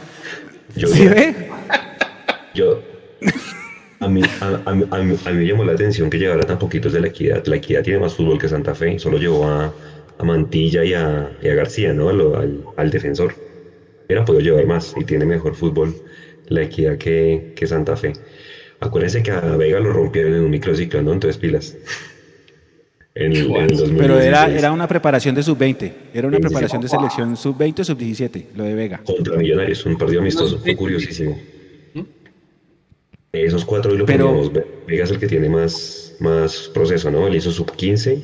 [0.75, 1.49] Yo ¿Sí ve?
[2.53, 2.81] Yo,
[3.99, 6.45] a mí, a, a mí- a mí- a mí me llamó la atención que llevara
[6.45, 7.45] tan poquitos de la equidad.
[7.47, 9.73] La equidad tiene más fútbol que Santa Fe, solo llevó a,
[10.17, 12.09] a Mantilla y a, y a García, ¿no?
[12.09, 13.33] Al, al, al defensor.
[14.05, 15.93] Hubiera podido llevar más y tiene mejor fútbol
[16.47, 18.13] la equidad que, que Santa Fe.
[18.79, 21.13] Acuérdense que a Vega lo rompieron en un microciclo, ¿no?
[21.13, 21.75] Entonces pilas.
[23.19, 23.97] En, el- en el 2016.
[23.97, 28.43] Pero era, era una preparación de sub-20, era una preparación de selección sub-20 o sub-17,
[28.55, 29.01] lo de Vega.
[29.03, 31.35] Contra Millonarios, un partido amistoso, fue curiosísimo.
[33.45, 37.11] Esos cuatro hoy lo Pero- poníamos, Ve- Vega es el que tiene más, más proceso,
[37.11, 37.27] ¿no?
[37.27, 38.21] Él hizo sub 15,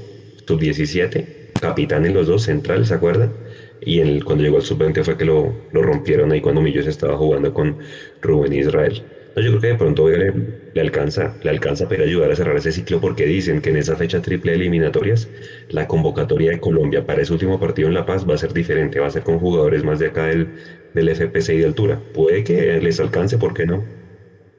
[0.47, 3.35] sub 17, capitán en los dos, central, ¿se acuerdan?
[3.79, 6.61] Y en el- cuando llegó al sub 20 fue que lo, lo rompieron ahí cuando
[6.61, 7.77] Millos estaba jugando con
[8.21, 9.05] Rubén Israel.
[9.35, 10.31] No, yo creo que de pronto Vega le,
[10.73, 13.95] le alcanza, le alcanza para ayudar a cerrar ese ciclo porque dicen que en esa
[13.97, 15.31] fecha triple de eliminatorias
[15.69, 18.99] la convocatoria de Colombia para ese último partido en La Paz va a ser diferente,
[18.99, 20.51] va a ser con jugadores más de acá del,
[20.93, 22.03] del FPC y de altura.
[22.11, 23.87] Puede que les alcance, ¿por qué no?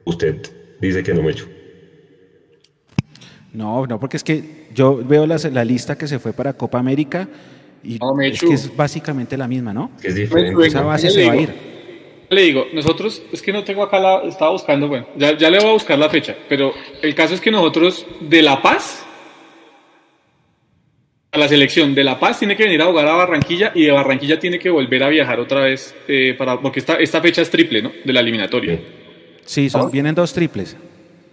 [0.05, 0.37] Usted
[0.79, 1.47] dice que no me echo.
[3.53, 6.77] No, no, porque es que yo veo las- la lista que se fue para Copa
[6.79, 7.27] América
[7.83, 8.47] y No, es Mechu.
[8.49, 9.91] que es básicamente la misma, ¿no?
[10.01, 10.53] Que es diferente.
[10.53, 11.49] Pues, Esa base se va a ir.
[12.29, 15.59] Le digo, nosotros, es que no tengo acá la, estaba buscando, bueno, ya, ya le
[15.59, 19.05] voy a buscar la fecha, pero el caso es que nosotros de La Paz
[21.31, 23.91] a la selección de La Paz tiene que venir a jugar a Barranquilla y de
[23.91, 27.49] Barranquilla tiene que volver a viajar otra vez, eh, para, porque esta, esta fecha es
[27.49, 27.91] triple, ¿no?
[28.03, 28.75] De la eliminatoria.
[28.75, 28.81] Sí,
[29.69, 30.75] son, vienen dos triples.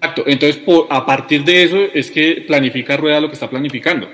[0.01, 4.09] Exacto, entonces por, a partir de eso es que planifica Rueda lo que está planificando.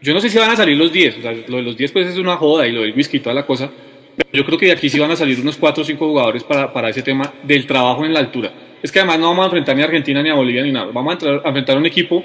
[0.00, 1.90] Yo no sé si van a salir los 10, o sea, lo de los 10
[1.92, 3.68] pues es una joda y lo del whisky y toda la cosa,
[4.16, 6.44] pero yo creo que de aquí sí van a salir unos 4 o 5 jugadores
[6.44, 8.52] para, para ese tema del trabajo en la altura.
[8.80, 10.86] Es que además no vamos a enfrentar ni a Argentina ni a Bolivia ni nada,
[10.92, 12.24] vamos a, entrar- a enfrentar un equipo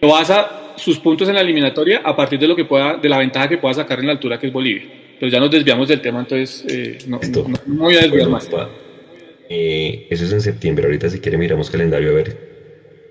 [0.00, 3.18] que basa sus puntos en la eliminatoria a partir de lo que pueda, de la
[3.18, 4.84] ventaja que pueda sacar en la altura que es Bolivia.
[5.18, 7.18] pero ya nos desviamos del tema, entonces eh, no,
[7.66, 8.48] voy a desviar más.
[9.52, 12.38] Eh, eso es en septiembre, ahorita si quiere miramos calendario a ver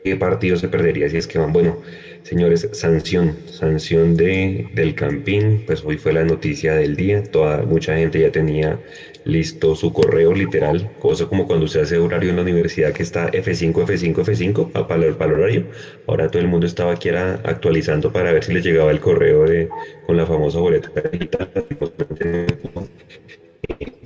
[0.04, 1.54] qué partido se perdería si es que van.
[1.54, 1.82] Bueno,
[2.24, 7.98] señores, sanción, sanción de, del Campín, pues hoy fue la noticia del día, toda, mucha
[7.98, 8.82] gente ya tenía
[9.24, 13.30] listo su correo literal, cosa como cuando usted hace horario en la universidad que está
[13.34, 15.68] F5, F5, F5 para el, para el horario.
[16.08, 19.72] Ahora todo el mundo estaba aquí actualizando para ver si le llegaba el correo de,
[20.02, 21.50] con la famosa boleta digital.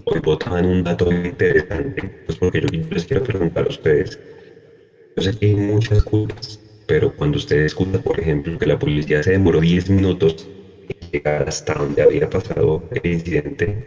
[0.05, 4.17] Hoy votaban un dato interesante, pues porque yo les quiero preguntar a ustedes.
[5.15, 9.23] Yo sé que hay muchas culpas, pero cuando usted escucha, por ejemplo, que la policía
[9.23, 10.51] se demoró 10 minutos
[11.01, 13.83] en llegar hasta donde había pasado el incidente,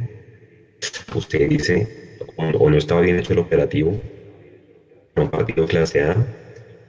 [1.14, 1.88] usted dice,
[2.36, 4.00] o no estaba bien hecho el operativo,
[5.16, 6.14] un partido clase A,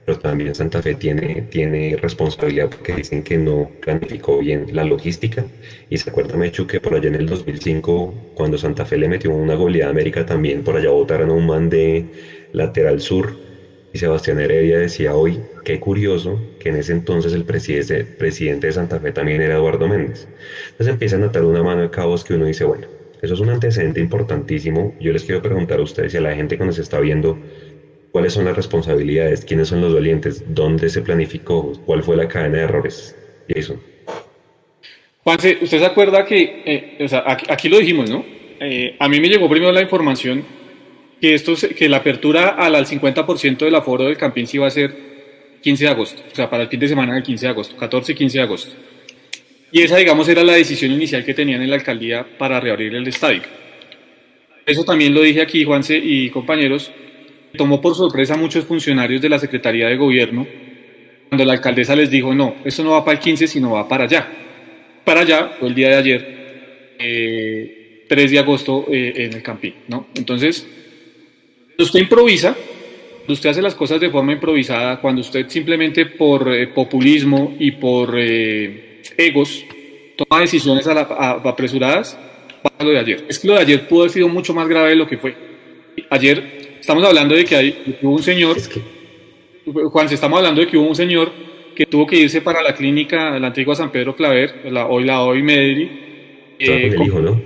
[0.08, 5.50] pero también Santa Fe tiene, tiene responsabilidad porque dicen que no planificó bien la logística.
[5.90, 9.30] Y se acuerda, Mechu, que por allá en el 2005, cuando Santa Fe le metió
[9.32, 12.10] una goleada a América, también por allá votaron a un man de
[12.52, 13.42] lateral sur
[13.92, 18.72] y Sebastián Heredia decía hoy, qué curioso que en ese entonces el presidente, presidente de
[18.72, 20.30] Santa Fe también era Eduardo Méndez.
[20.70, 22.88] Entonces empiezan a atar una mano de cabos que uno dice, bueno,
[23.20, 24.96] eso es un antecedente importantísimo.
[25.00, 27.40] Yo les quiero preguntar a ustedes y a la gente que nos está viendo,
[28.12, 29.44] ¿cuáles son las responsabilidades?
[29.44, 30.44] ¿Quiénes son los dolientes?
[30.54, 31.72] ¿Dónde se planificó?
[31.84, 33.16] ¿Cuál fue la cadena de errores?
[33.48, 33.80] Jason.
[35.24, 38.24] Juanse, ¿usted se acuerda que, eh, o sea, aquí, lo dijimos, ¿no?
[38.60, 40.44] Eh, a mí me llegó primero la información
[41.20, 44.70] que, esto, que la apertura al, al 50% del aforo del Campín sí va a
[44.70, 44.94] ser
[45.60, 48.12] 15 de agosto, o sea, para el fin de semana del 15 de agosto, 14
[48.12, 48.76] y 15 de agosto.
[49.70, 53.06] Y esa, digamos, era la decisión inicial que tenían en la alcaldía para reabrir el
[53.06, 53.42] estadio.
[54.64, 56.90] Eso también lo dije aquí, Juanse y compañeros,
[57.56, 60.46] tomó por sorpresa a muchos funcionarios de la Secretaría de Gobierno
[61.28, 64.04] cuando la alcaldesa les dijo, no, esto no va para el 15, sino va para
[64.04, 64.26] allá.
[65.04, 69.74] Para allá fue el día de ayer, eh, 3 de agosto, eh, en el Campín,
[69.88, 70.06] ¿no?
[70.14, 70.66] Entonces,
[71.78, 72.56] usted improvisa,
[73.28, 78.14] usted hace las cosas de forma improvisada, cuando usted simplemente por eh, populismo y por
[78.16, 79.64] eh, egos
[80.16, 82.18] toma decisiones apresuradas,
[82.62, 83.24] pasa lo de ayer.
[83.28, 85.36] Es que lo de ayer pudo haber sido mucho más grave de lo que fue.
[86.10, 88.56] Ayer estamos hablando de que, hay, hubo un señor,
[89.92, 91.30] Juan, estamos hablando de que hubo un señor
[91.76, 95.20] que tuvo que irse para la clínica, la antigua San Pedro Claver, la, hoy la
[95.20, 95.90] hoy Medellín,
[96.58, 97.42] eh, ¿no?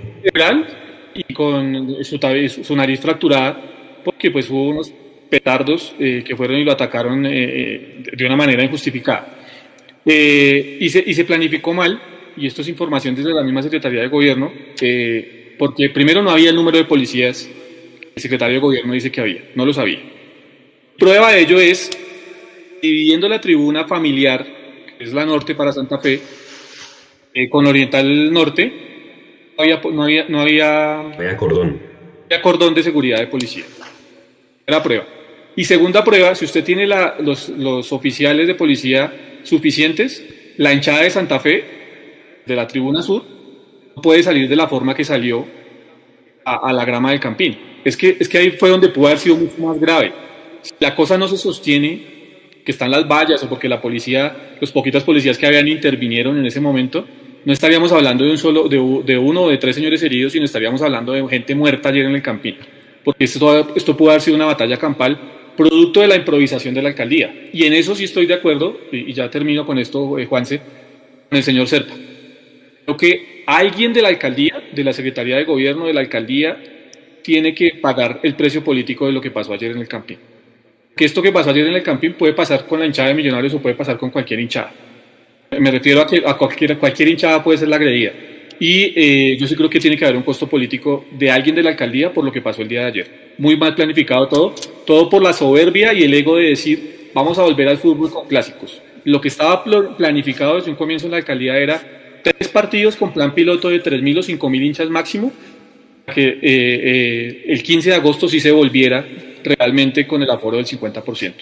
[1.13, 2.17] y con su,
[2.63, 4.93] su nariz fracturada porque pues hubo unos
[5.29, 9.27] petardos eh, que fueron y lo atacaron eh, eh, de una manera injustificada.
[10.05, 12.01] y, se, y se planificó mal,
[12.37, 14.53] y esto es información desde la misma Secretaría de Gobierno,
[15.57, 17.49] porque primero no había el número de policías
[18.15, 19.99] el secretario de Gobierno dice que había, no lo sabía.
[20.97, 21.89] Prueba de ello es,
[22.81, 24.45] dividiendo la tribuna familiar,
[24.97, 26.21] que es la norte para Santa Fe,
[27.49, 28.71] con Oriental Norte,
[29.57, 31.79] no había, no había, no había, había cordón.
[32.25, 33.65] Había cordón de seguridad de policía.
[34.67, 35.05] La prueba.
[35.55, 40.25] Y segunda prueba, si usted tiene los, oficiales de policía suficientes,
[40.57, 41.63] la hinchada de Santa Fe,
[42.45, 43.23] de la tribuna sur,
[43.95, 45.45] no puede salir de la forma que salió
[46.45, 47.57] a, la grama del Campín.
[47.83, 50.13] Es que, es que ahí fue donde pudo haber sido mucho más grave.
[50.61, 52.13] Si la cosa no se sostiene,
[52.63, 56.45] que están las vallas o porque la policía, los poquitos policías que habían intervinieron en
[56.45, 57.05] ese momento,
[57.43, 60.81] no estaríamos hablando de un solo, de, uno o de tres señores heridos, sino estaríamos
[60.81, 62.55] hablando de gente muerta ayer en el Campín
[63.03, 65.19] porque esto, esto pudo haber sido una batalla campal
[65.55, 67.49] producto de la improvisación de la alcaldía.
[67.51, 70.59] Y en eso sí estoy de acuerdo, y ya termino con esto, eh, Juanse,
[71.29, 71.93] con el señor Serpa.
[72.85, 76.57] Creo que alguien de la alcaldía, de la Secretaría de Gobierno, de la alcaldía,
[77.23, 80.17] tiene que pagar el precio político de lo que pasó ayer en el Campín.
[80.95, 83.53] Que esto que pasó ayer en el Campín puede pasar con la hinchada de Millonarios
[83.53, 84.71] o puede pasar con cualquier hinchada.
[85.59, 88.11] Me refiero a que a cualquier, cualquier hinchada puede ser la agredida.
[88.59, 91.63] Y eh, yo sí creo que tiene que haber un costo político de alguien de
[91.63, 93.33] la alcaldía por lo que pasó el día de ayer.
[93.37, 94.55] Muy mal planificado todo,
[94.85, 98.27] todo por la soberbia y el ego de decir, vamos a volver al fútbol con
[98.27, 98.81] clásicos.
[99.05, 103.33] Lo que estaba planificado desde un comienzo en la alcaldía era tres partidos con plan
[103.33, 105.31] piloto de 3.000 o 5.000 hinchas máximo,
[106.13, 109.05] que eh, eh, el 15 de agosto sí se volviera
[109.43, 111.33] realmente con el aforo del 50%.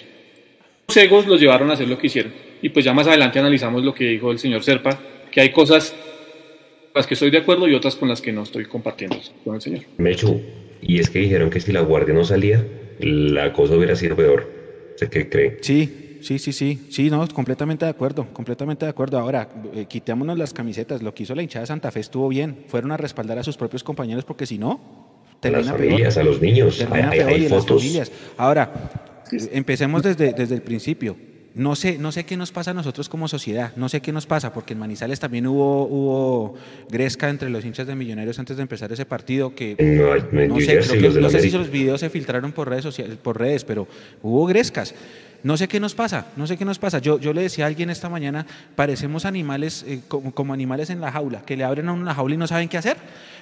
[0.88, 2.32] Los egos los llevaron a hacer lo que hicieron.
[2.60, 4.98] Y pues ya más adelante analizamos lo que dijo el señor Serpa,
[5.30, 5.94] que hay cosas
[6.94, 9.60] las que estoy de acuerdo y otras con las que no estoy compartiendo con el
[9.60, 9.82] señor.
[9.96, 10.40] Mechu,
[10.80, 12.64] y es que dijeron que si la guardia no salía,
[13.00, 14.50] la cosa hubiera sido peor.
[15.10, 15.58] qué cree?
[15.60, 19.18] Sí, sí, sí, sí, sí, no, completamente de acuerdo, completamente de acuerdo.
[19.18, 22.64] Ahora, eh, quitémonos las camisetas, lo que hizo la hinchada de Santa Fe estuvo bien,
[22.68, 24.80] fueron a respaldar a sus propios compañeros porque si no,
[25.42, 28.10] a las familias, a los niños, hay, fotos.
[28.36, 28.70] Ahora,
[29.52, 31.16] empecemos desde, desde el principio.
[31.54, 34.26] no sé, no sé qué nos pasa a nosotros como sociedad, no sé qué nos
[34.26, 36.54] pasa, porque en Manizales también hubo, hubo
[36.88, 39.76] gresca entre los hinchas de Millonarios antes de empezar ese partido, que
[40.48, 43.86] no, sé, no sé si los videos se filtraron por redes, sociales, por redes, pero
[44.22, 44.94] hubo grescas.
[45.42, 47.00] No sé qué nos pasa, no sé qué nos pasa.
[47.00, 51.10] Yo, yo le decía a alguien esta mañana, parecemos animales, eh, como, animales en la
[51.10, 52.96] jaula, que le abren a uno la jaula y no saben qué hacer.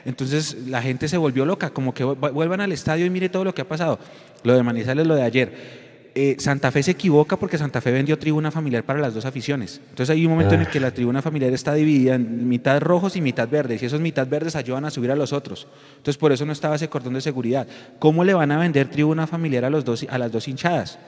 [0.06, 3.54] Entonces la gente se volvió loca, como que vuelvan al estadio y mire todo lo
[3.54, 3.98] que ha pasado.
[4.44, 5.90] Lo de Manizales, lo de ayer.
[6.14, 9.80] Eh, Santa Fe se equivoca porque Santa Fe vendió tribuna familiar para las dos aficiones.
[9.90, 13.14] Entonces hay un momento en el que la tribuna familiar está dividida en mitad rojos
[13.14, 15.68] y mitad verdes, y esos mitad verdes ayudan a subir a los otros.
[15.98, 17.68] Entonces por eso no estaba ese cordón de seguridad.
[17.98, 20.98] ¿Cómo le van a vender tribuna familiar a, los dos, a las dos hinchadas?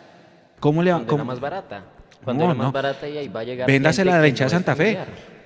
[0.62, 1.24] ¿Cómo le va, cómo?
[1.24, 1.82] más barata.
[2.22, 3.66] Cuando no, más barata y ahí va a llegar.
[3.66, 4.96] Véndasela a la hinchada de Santa Fe.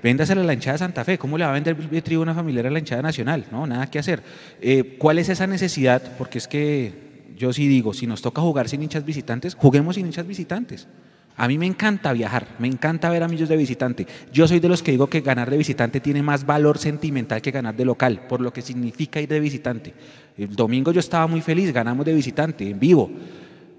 [0.03, 1.17] Véndasela a la hinchada de Santa Fe.
[1.17, 3.47] ¿Cómo le va a vender tribuna familiar a la hinchada nacional?
[3.51, 4.23] No, nada que hacer.
[4.61, 6.03] Eh, ¿Cuál es esa necesidad?
[6.19, 10.05] Porque es que yo sí digo, si nos toca jugar sin hinchas visitantes, juguemos sin
[10.05, 10.87] hinchas visitantes.
[11.39, 14.07] A mí me encanta viajar, me encanta ver a millos de visitante.
[14.35, 17.51] Yo soy de los que digo que ganar de visitante tiene más valor sentimental que
[17.51, 19.95] ganar de local, por lo que significa ir de visitante.
[20.37, 23.11] El domingo yo estaba muy feliz, ganamos de visitante, en vivo.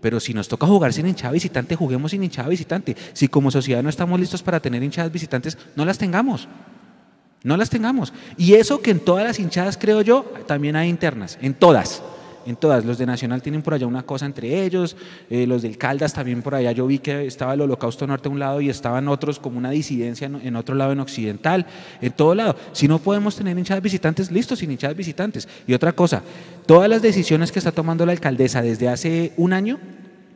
[0.01, 2.95] Pero si nos toca jugar sin hinchada visitante, juguemos sin hinchada visitante.
[3.13, 6.47] Si como sociedad no estamos listos para tener hinchadas visitantes, no las tengamos.
[7.43, 8.13] No las tengamos.
[8.37, 12.03] Y eso que en todas las hinchadas, creo yo, también hay internas, en todas
[12.47, 12.85] en todas.
[12.85, 14.95] Los de Nacional tienen por allá una cosa entre ellos,
[15.29, 16.71] eh, los del Caldas también por allá.
[16.71, 19.69] Yo vi que estaba el Holocausto Norte a un lado y estaban otros como una
[19.69, 21.65] disidencia en, otro lado, en Occidental,
[22.01, 22.55] en todo lado.
[22.71, 25.47] Si no podemos tener hinchadas visitantes, listo, sin hinchadas visitantes.
[25.67, 26.23] Y otra cosa,
[26.65, 29.79] todas las decisiones que está tomando la alcaldesa desde hace un año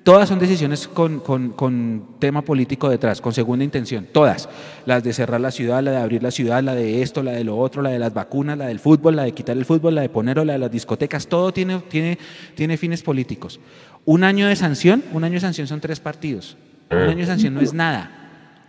[0.03, 4.49] Todas son decisiones con, tema político detrás, con segunda intención, todas.
[4.87, 7.43] Las de cerrar la ciudad, la de abrir la ciudad, la de esto, la de
[7.43, 10.01] lo otro, la de las vacunas, la del fútbol, la de quitar el fútbol, la
[10.01, 12.17] de ponerlo, la de las discotecas, todo tiene, tiene,
[12.55, 13.59] tiene fines políticos.
[14.03, 16.57] Un año de sanción, un año de sanción son tres partidos.
[16.89, 18.17] Un año de sanción no es nada.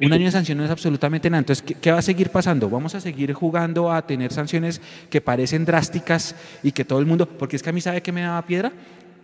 [0.02, 1.38] Un año de sanción no es absolutamente nada.
[1.38, 2.68] Entonces, ¿qué, ¿qué, va a seguir pasando?
[2.68, 7.26] Vamos a seguir jugando a tener sanciones que parecen drásticas y que todo el mundo,
[7.26, 8.72] porque es que a mí sabe que me daba piedra,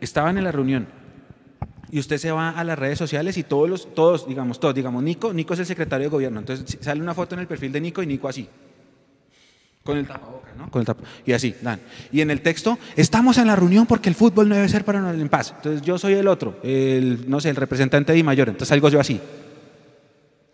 [0.00, 0.86] estaban en la reunión,
[1.90, 5.02] y usted se va a las redes sociales y todos los, todos, digamos, todos, digamos,
[5.02, 7.80] Nico, Nico es el secretario de gobierno, entonces sale una foto en el perfil de
[7.80, 8.48] Nico y Nico así,
[9.82, 10.70] con el tapabocas, ¿no?
[10.70, 11.80] Con el y así, dan.
[12.12, 14.98] Y en el texto, estamos en la reunión porque el fútbol no debe ser para
[15.12, 15.54] en paz.
[15.56, 19.00] Entonces yo soy el otro, el, no sé, el representante de mayor, entonces salgo yo
[19.00, 19.20] así,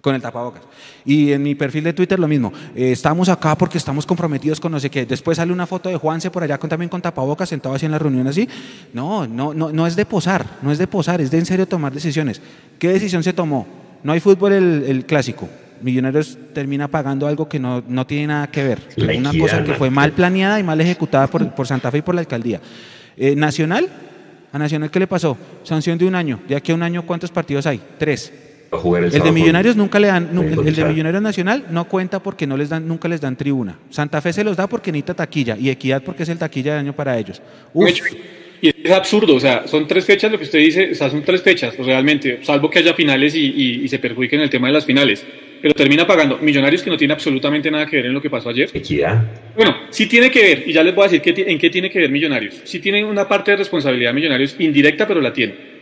[0.05, 0.61] con el tapabocas.
[1.07, 2.53] Y en mi perfil de Twitter lo mismo.
[2.77, 5.07] Eh, estamos acá porque estamos comprometidos con no sé qué.
[5.07, 7.93] Después sale una foto de Juanse por allá con, también con tapabocas, sentado así en
[7.93, 8.47] la reunión así.
[8.93, 11.67] No, no, no, no es de posar, no es de posar, es de en serio
[11.67, 12.43] tomar decisiones.
[12.79, 13.67] ¿Qué decisión se tomó?
[14.03, 15.49] No hay fútbol el, clásico.
[15.81, 18.83] Millonarios termina pagando algo que no, no tiene nada que ver.
[19.19, 22.15] una cosa que fue mal planeada y mal ejecutada por, por Santa Fe y por
[22.15, 22.61] la alcaldía.
[23.17, 23.89] Eh, Nacional,
[24.53, 25.39] a Nacional, ¿qué le pasó?
[25.63, 26.41] Sanción de un año.
[26.47, 27.81] De aquí a un año, ¿cuántos partidos hay?
[27.99, 28.44] Tres
[28.97, 30.31] el, de Millonarios nunca le dan,
[30.65, 33.79] el, de Millonarios Nacional no cuenta porque no les dan, nunca les dan tribuna.
[33.91, 36.81] Santa Fe se los da porque necesita taquilla y Equidad porque es el taquilla de
[36.81, 37.41] año para ellos.
[38.63, 41.23] Y es absurdo, o sea, son tres fechas lo que usted dice, o sea, son
[41.23, 45.25] tres fechas realmente, salvo que haya finales y, se perjudiquen el tema de las finales.
[45.61, 48.51] Pero termina pagando Millonarios que no tiene absolutamente nada que ver en lo que pasó
[48.51, 48.69] ayer.
[48.73, 49.23] Equidad.
[49.57, 51.99] Bueno, sí tiene que ver, y ya les voy a decir en qué tiene que
[51.99, 52.61] ver Millonarios.
[52.65, 55.74] Sí tiene una parte de responsabilidad Millonarios indirecta, pero la tiene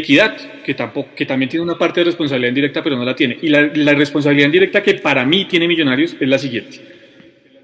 [0.00, 3.38] equidad, que, tampoco, también tiene una parte de responsabilidad indirecta, pero no la tiene.
[3.42, 6.80] Y la, responsabilidad indirecta que para mí tiene Millonarios es la siguiente.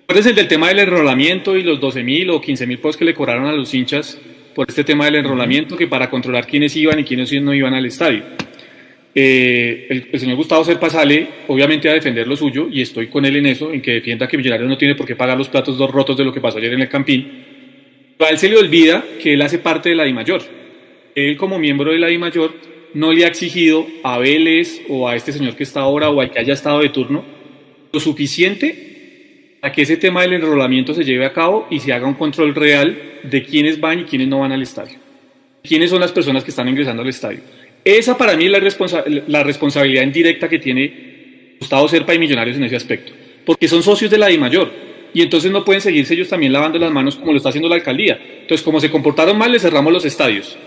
[0.08, 3.52] el del tema del enrolamiento y los 12.000 o 15.000 posts que le cobraron a
[3.52, 4.18] los hinchas
[4.54, 7.86] por este tema del enrolamiento, que para controlar quiénes iban y quiénes no iban al
[7.86, 8.22] estadio.
[9.14, 13.36] Eh, el, señor Gustavo Serpa sale, obviamente, a defender lo suyo, y estoy con él
[13.36, 15.90] en eso, en que defienda que Millonarios no tiene por qué pagar los platos dos
[15.90, 17.44] rotos de lo que pasó ayer en el Campín.
[18.18, 20.63] a él se le olvida que él hace parte de la I mayor
[21.14, 22.54] él como miembro de la I Mayor
[22.94, 26.30] no le ha exigido a Vélez o a este señor que está ahora o al
[26.30, 27.24] que haya estado de turno
[27.92, 32.06] lo suficiente para que ese tema del enrolamiento se lleve a cabo y se haga
[32.06, 34.98] un control real de quiénes van y quiénes no van al estadio.
[35.62, 37.40] Quiénes son las personas que están ingresando al estadio.
[37.82, 38.50] Esa para mí es
[39.26, 43.12] la, responsabilidad indirecta que tiene Gustavo Serpa y Millonarios en ese aspecto.
[43.46, 44.70] Porque son socios de la I Mayor
[45.14, 47.76] y entonces no pueden seguirse ellos también lavando las manos como lo está haciendo la
[47.76, 48.20] alcaldía.
[48.42, 50.58] Entonces, como se comportaron mal, les cerramos los estadios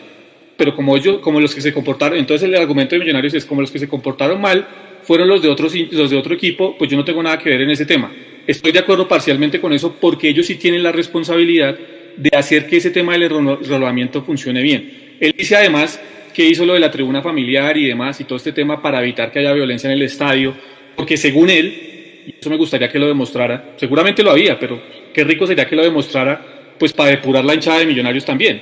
[0.58, 3.62] pero como ellos, como los que se comportaron, entonces el argumento de Millonarios es como
[3.62, 4.68] los que se comportaron mal
[5.04, 7.62] fueron los de otros los de otro equipo, pues yo no tengo nada que ver
[7.62, 8.12] en ese tema.
[8.46, 11.78] Estoy de acuerdo parcialmente con eso porque ellos sí tienen la responsabilidad
[12.18, 15.16] de hacer que ese tema del enrolamiento funcione bien.
[15.20, 16.02] Él dice además
[16.34, 19.32] que hizo lo de la tribuna familiar y demás y todo este tema para evitar
[19.32, 20.54] que haya violencia en el estadio,
[20.96, 24.82] porque según él, y eso me gustaría que lo demostrara, seguramente lo había, pero
[25.14, 28.62] qué rico sería que lo demostrara, pues para depurar la hinchada de millonarios también.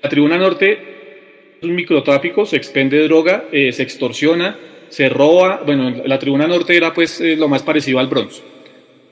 [0.00, 0.95] La tribuna norte
[1.62, 4.56] un microtráfico, se expende droga, eh, se extorsiona,
[4.88, 8.42] se roba, bueno, la tribuna norte era pues eh, lo más parecido al bronce.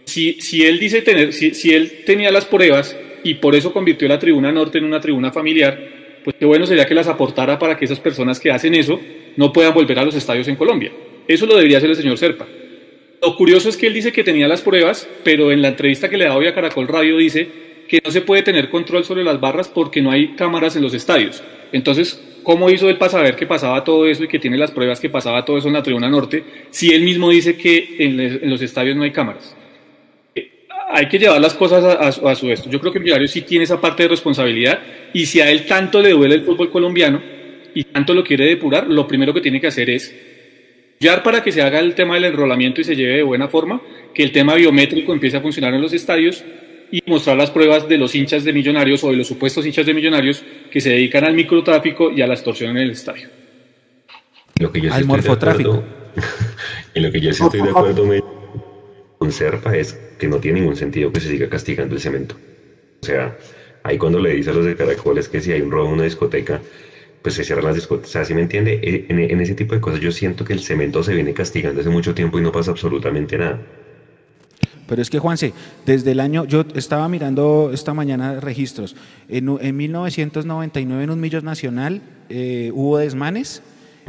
[0.04, 4.06] Si, si él dice tener, si, si él tenía las pruebas y por eso convirtió
[4.06, 5.78] la tribuna norte en una tribuna familiar,
[6.22, 9.00] pues qué bueno sería que las aportara para que esas personas que hacen eso
[9.36, 10.92] no puedan volver a los estadios en Colombia.
[11.26, 12.46] Eso lo debería hacer el señor Serpa.
[13.22, 16.18] Lo curioso es que él dice que tenía las pruebas, pero en la entrevista que
[16.18, 17.48] le da hoy a Caracol Radio dice
[17.88, 20.94] que no se puede tener control sobre las barras porque no hay cámaras en los
[20.94, 21.42] estadios.
[21.72, 25.00] Entonces, ¿cómo hizo él para saber que pasaba todo eso y que tiene las pruebas
[25.00, 28.62] que pasaba todo eso en la tribuna norte si él mismo dice que en, los
[28.62, 29.56] estadios no hay cámaras?
[30.34, 32.70] Eh, hay que llevar las cosas a, su esto.
[32.70, 34.80] Yo creo que Millonarios sí tiene esa parte de responsabilidad
[35.12, 37.20] y si a él tanto le duele el fútbol colombiano
[37.74, 40.14] y tanto lo quiere depurar, lo primero que tiene que hacer es
[41.00, 43.82] ya para que se haga el tema del enrolamiento y se lleve de buena forma,
[44.14, 46.44] que el tema biométrico empiece a funcionar en los estadios
[46.94, 49.92] y mostrar las pruebas de los hinchas de millonarios o de los supuestos hinchas de
[49.92, 53.28] millonarios que se dedican al microtráfico y a la extorsión en el estadio.
[54.60, 55.82] Lo que yo al morfotráfico.
[56.94, 58.08] en lo que yo sí estoy de acuerdo
[59.18, 62.36] con Serpa es que no tiene ningún sentido que se siga castigando el cemento.
[63.02, 63.36] O sea,
[63.82, 66.04] ahí cuando le dice a los de caracoles que si hay un robo en una
[66.04, 66.60] discoteca,
[67.22, 68.10] pues se cierran las discotecas.
[68.10, 70.60] O sea, si me entiende, e, en, ese tipo de cosas yo siento que el
[70.60, 73.60] cemento se viene castigando hace mucho tiempo y no pasa absolutamente nada.
[74.86, 75.52] Pero es que, Juanse,
[75.86, 78.96] desde el año, yo estaba mirando esta mañana registros,
[79.28, 83.62] en, en 1999 en un Millos Nacional eh, hubo desmanes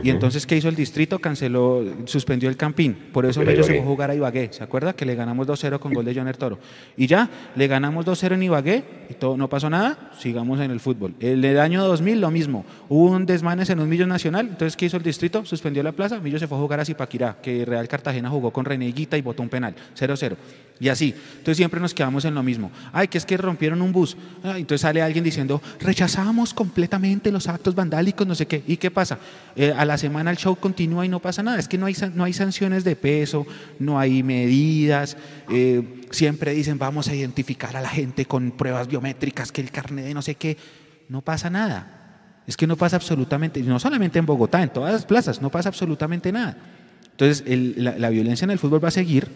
[0.04, 1.20] y entonces, ¿qué hizo el distrito?
[1.20, 2.96] Canceló, suspendió el campín.
[3.14, 4.50] Por eso ellos se fue a jugar a Ibagué.
[4.52, 4.94] ¿Se acuerda?
[4.94, 6.60] Que le ganamos 2-0 con gol de Joner Toro.
[6.98, 10.12] Y ya, le ganamos 2-0 en Ibagué y todo, no pasó nada.
[10.20, 11.16] Sigamos en el fútbol.
[11.20, 12.66] El del año 2000, lo mismo.
[12.90, 14.48] Hubo un desmanes en un Millos Nacional.
[14.48, 15.46] Entonces, ¿qué hizo el distrito?
[15.46, 16.20] Suspendió la plaza.
[16.20, 19.44] Millos se fue a jugar a Zipaquirá, que Real Cartagena jugó con Reneguita y botó
[19.44, 19.76] un penal.
[19.98, 20.36] 0-0.
[20.80, 21.16] Y así.
[21.38, 22.70] Entonces siempre nos quedamos en lo mismo.
[22.92, 24.18] Ay, que es que rompieron un bus.
[24.44, 28.64] entonces sale alguien diciendo, rechazamos completamente los actos vandálicos, no sé qué.
[28.68, 29.18] ¿Y qué pasa?
[29.56, 31.60] Eh, la semana el show continúa y no pasa nada.
[31.60, 33.46] Es que no hay, no hay sanciones de peso,
[33.80, 35.18] no hay medidas.
[35.50, 40.06] Eh, siempre dicen, vamos a identificar a la gente con pruebas biométricas, que el carnet
[40.06, 40.58] de no sé qué.
[41.08, 42.42] No pasa nada.
[42.48, 45.70] Es que no pasa absolutamente, no solamente en Bogotá, en todas las plazas, no pasa
[45.70, 46.58] absolutamente nada.
[47.12, 47.44] Entonces,
[47.78, 49.28] la violencia en el fútbol va a seguir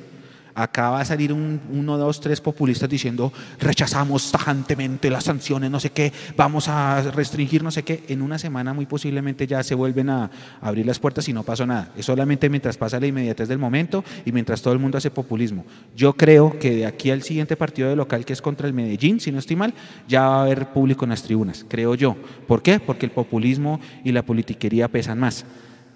[0.56, 5.80] Acá va a salir un, uno, dos, tres populistas diciendo rechazamos tajantemente las sanciones, no
[5.80, 8.04] sé qué, vamos a restringir no sé qué.
[8.08, 10.30] En una semana muy posiblemente ya se vuelven a
[10.62, 11.92] abrir las puertas y no pasó nada.
[11.96, 15.66] Es solamente mientras pasa la inmediatez del momento y mientras todo el mundo hace populismo.
[15.96, 19.20] Yo creo que de aquí al siguiente partido de local que es contra el Medellín,
[19.20, 19.74] si no estoy mal,
[20.08, 22.16] ya va a haber público en las tribunas, creo yo.
[22.48, 22.80] ¿Por qué?
[22.80, 25.46] Porque el populismo y la politiquería pesan más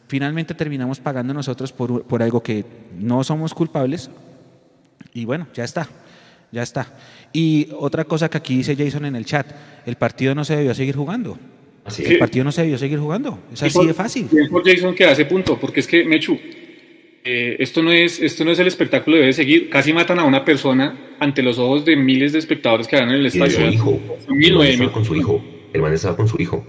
[0.07, 2.65] finalmente terminamos pagando nosotros por, por, algo que
[2.99, 4.11] no somos culpables
[5.13, 5.87] y bueno, ya está,
[6.51, 6.87] ya está.
[7.31, 9.47] Y otra cosa que aquí dice Jason en el chat,
[9.85, 11.37] el partido no se debió seguir jugando.
[11.85, 13.39] Así el partido no se debió seguir jugando.
[13.51, 14.27] Es así de fácil.
[14.49, 16.39] por Jason que hace punto, porque es que, Mechu,
[17.25, 19.69] eh, esto, no es, esto no es el espectáculo, debe seguir.
[19.69, 23.15] Casi matan a una persona ante los ojos de miles de espectadores que van en
[23.15, 23.51] el estadio.
[23.51, 23.99] Su hijo.
[24.29, 25.43] el con su hijo.
[25.73, 26.65] El man estaba con su hijo.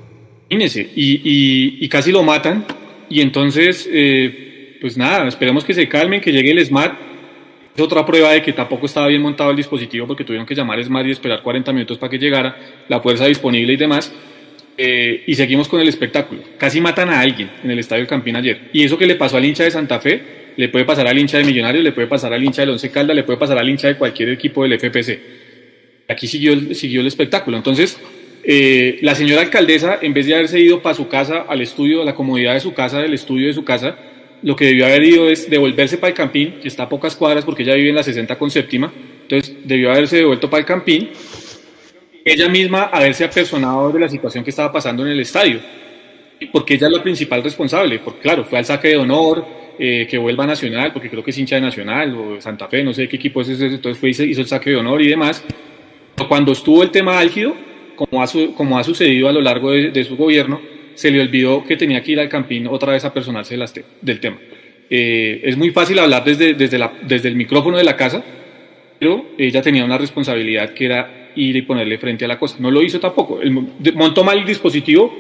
[0.49, 2.65] Imagínese, y, y, casi lo matan.
[3.09, 7.14] Y entonces, eh, pues nada, esperemos que se calmen, que llegue el SMART
[7.75, 10.83] es otra prueba de que tampoco estaba bien montado el dispositivo porque tuvieron que llamar
[10.85, 12.57] Smart y esperar 40 minutos para que llegara,
[12.89, 14.13] la fuerza disponible y demás.
[14.77, 16.43] Eh, y seguimos con el espectáculo.
[16.59, 18.71] Casi matan a alguien en el Estadio Campín ayer.
[18.73, 20.23] Y eso que le pasó al hincha de Santa Fe,
[20.57, 23.17] le puede pasar al hincha de Millonarios, le puede pasar al hincha del Once Caldas,
[23.17, 25.21] le puede pasar al hincha de cualquier equipo del FPC.
[26.09, 27.57] Aquí siguió el, siguió el espectáculo.
[27.57, 27.99] Entonces,
[28.45, 32.05] eh, la señora alcaldesa, en vez de haberse ido para su casa, al estudio, a
[32.05, 33.97] la comodidad de su casa, del estudio de su casa,
[34.45, 37.47] lo que debió haber ido es devolverse para el Campín, que está a pocas cuadras
[37.47, 38.93] porque ella vive en la 60 con séptima,
[39.23, 41.09] entonces debió haberse devuelto para el Campín,
[42.23, 45.61] ella misma haberse apersonado de la situación que estaba pasando en el estadio,
[46.53, 49.47] porque ella es la principal responsable, porque claro, fue al saque de honor,
[49.79, 52.69] eh, que vuelva a Nacional, porque creo que es hincha de Nacional o de Santa
[52.69, 55.09] Fe, no sé qué equipo es ese, entonces fue, hizo el saque de honor y
[55.09, 55.43] demás.
[56.29, 57.57] Cuando estuvo el tema álgido,
[57.97, 60.61] como ha, como ha sucedido a lo largo de su gobierno,
[60.95, 63.57] se le olvidó que tenía que ir al campín otra vez a personarse
[64.01, 64.39] del tema.
[64.91, 68.23] Eh, es muy fácil hablar desde, desde, la, desde el micrófono de la casa,
[68.99, 72.57] pero ella tenía una responsabilidad que era ir y ponerle frente a la cosa.
[72.61, 73.41] No lo hizo tampoco.
[73.41, 73.51] El,
[73.95, 75.15] montó mal el dispositivo.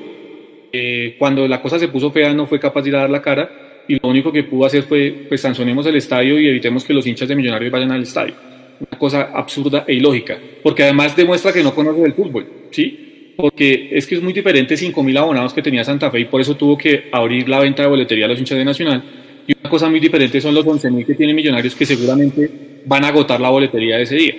[0.72, 3.82] Eh, cuando la cosa se puso fea, no fue capaz de ir dar la cara.
[3.86, 7.06] Y lo único que pudo hacer fue: pues sancionemos el estadio y evitemos que los
[7.06, 8.34] hinchas de Millonarios vayan al estadio.
[8.80, 10.38] Una cosa absurda e ilógica.
[10.62, 12.46] Porque además demuestra que no conoce el fútbol.
[12.70, 13.03] ¿sí?
[13.36, 16.56] Porque es que es muy diferente 5.000 abonados que tenía Santa Fe y por eso
[16.56, 19.02] tuvo que abrir la venta de boletería a los hinchas de Nacional.
[19.46, 22.50] Y una cosa muy diferente son los 11.000 que tienen Millonarios que seguramente
[22.86, 24.34] van a agotar la boletería de ese día.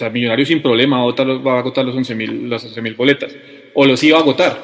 [0.00, 3.34] O Millonarios sin problema va a agotar, los 11.000 los 11 boletas.
[3.74, 4.58] O los iba a agotar.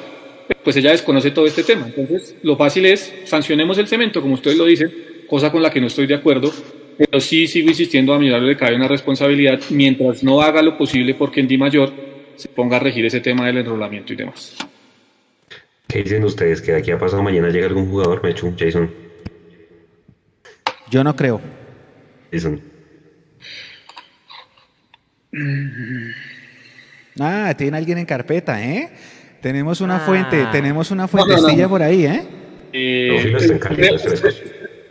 [0.63, 1.87] pues ella desconoce todo este tema.
[1.87, 4.91] Entonces, lo fácil es sancionemos el cemento, como ustedes lo dicen,
[5.27, 6.51] cosa con la que no estoy de acuerdo,
[6.97, 11.13] pero sí sigo insistiendo a Millonarios le cae una responsabilidad mientras no haga lo posible
[11.15, 12.08] porque en Di Mayor
[12.39, 14.55] se ponga a regir ese tema del enrolamiento y demás.
[15.87, 16.61] ¿Qué dicen ustedes?
[16.61, 18.89] ¿Que de aquí a pasado mañana llega algún jugador, Mechu, Jason?
[20.89, 21.41] Yo no creo.
[22.31, 22.61] Jason.
[27.19, 28.89] Ah, tiene alguien en carpeta, ¿eh?
[29.41, 29.99] Tenemos una Ah.
[29.99, 31.69] fuente, tenemos una No, no, fuentecilla no.
[31.69, 32.21] por ahí, ¿eh?
[32.73, 34.29] Eh, No,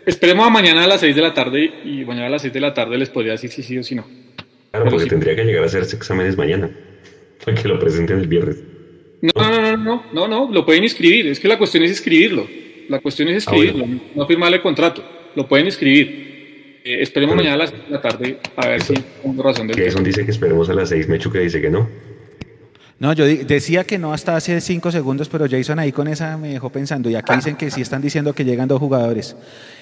[0.06, 2.60] esperemos a mañana a las 6 de la tarde y mañana a las 6 de
[2.60, 4.02] la tarde les podría decir si sí o si no.
[4.04, 5.10] Claro, Pero porque sí.
[5.10, 6.70] tendría que llegar a hacerse exámenes mañana.
[7.44, 8.56] Para que lo presenten el viernes.
[9.20, 11.26] No, no, no, no, no, no, no, lo pueden inscribir.
[11.26, 12.46] Es que la cuestión es escribirlo.
[12.88, 13.70] La cuestión es Ah, bueno.
[13.70, 15.02] escribirlo, no firmarle contrato.
[15.34, 16.80] Lo pueden escribir.
[16.84, 17.50] Eh, esperemos Bueno.
[17.50, 20.24] mañana a las 6 de la tarde a ver si tengo razón del Jason dice
[20.24, 21.88] que esperemos a las seis, Mechu que dice que no.
[23.00, 26.48] No, yo decía que no hasta hace cinco segundos, pero Jason ahí con esa me
[26.48, 27.08] dejó pensando.
[27.08, 29.36] Y aquí dicen que sí están diciendo que llegan dos jugadores.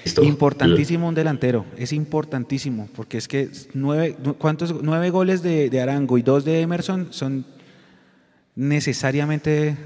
[0.04, 0.22] Listo.
[0.22, 5.80] Importantísimo un delantero, es importantísimo, porque es que nueve, nu- ¿cuántos, nueve goles de, de
[5.80, 7.46] Arango y dos de Emerson son
[8.54, 9.76] necesariamente,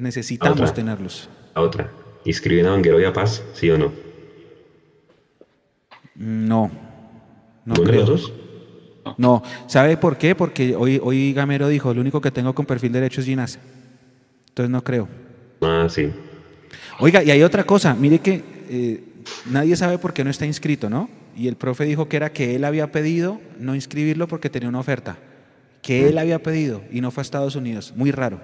[0.00, 0.74] necesitamos Otra.
[0.74, 1.28] tenerlos.
[1.54, 1.90] La otra.
[2.24, 3.44] ¿Inscriben a Vanguero y a Paz?
[3.54, 3.92] ¿Sí o no?
[6.16, 6.70] No,
[7.64, 8.00] no ¿Ninguno de creo.
[8.00, 8.32] los dos?
[9.18, 10.34] No, ¿sabe por qué?
[10.34, 13.58] Porque hoy, hoy Gamero dijo, lo único que tengo con perfil derecho es Ginás.
[14.48, 15.08] Entonces no creo.
[15.62, 16.10] Ah, sí.
[16.98, 19.04] Oiga, y hay otra cosa, mire que eh,
[19.50, 21.08] nadie sabe por qué no está inscrito, ¿no?
[21.36, 24.80] Y el profe dijo que era que él había pedido no inscribirlo porque tenía una
[24.80, 25.18] oferta.
[25.82, 27.92] Que él había pedido y no fue a Estados Unidos.
[27.94, 28.40] Muy raro.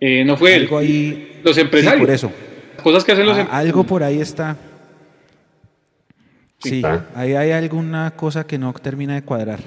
[0.00, 0.62] Eh, no fue él.
[0.64, 1.40] Algo ahí.
[1.44, 2.00] Los empresarios.
[2.00, 2.32] Sí, por eso.
[2.82, 3.68] Cosas que hacen los Ah, empresarios.
[3.70, 4.56] algo por ahí está.
[6.58, 7.06] Sí, Ah.
[7.14, 9.60] ahí hay alguna cosa que no termina de cuadrar.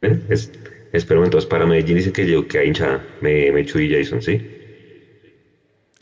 [0.00, 0.52] Es,
[0.92, 3.04] espero entonces para Medellín dice que yo que hay hinchada.
[3.20, 4.56] Me, Mechu y Jason, ¿sí?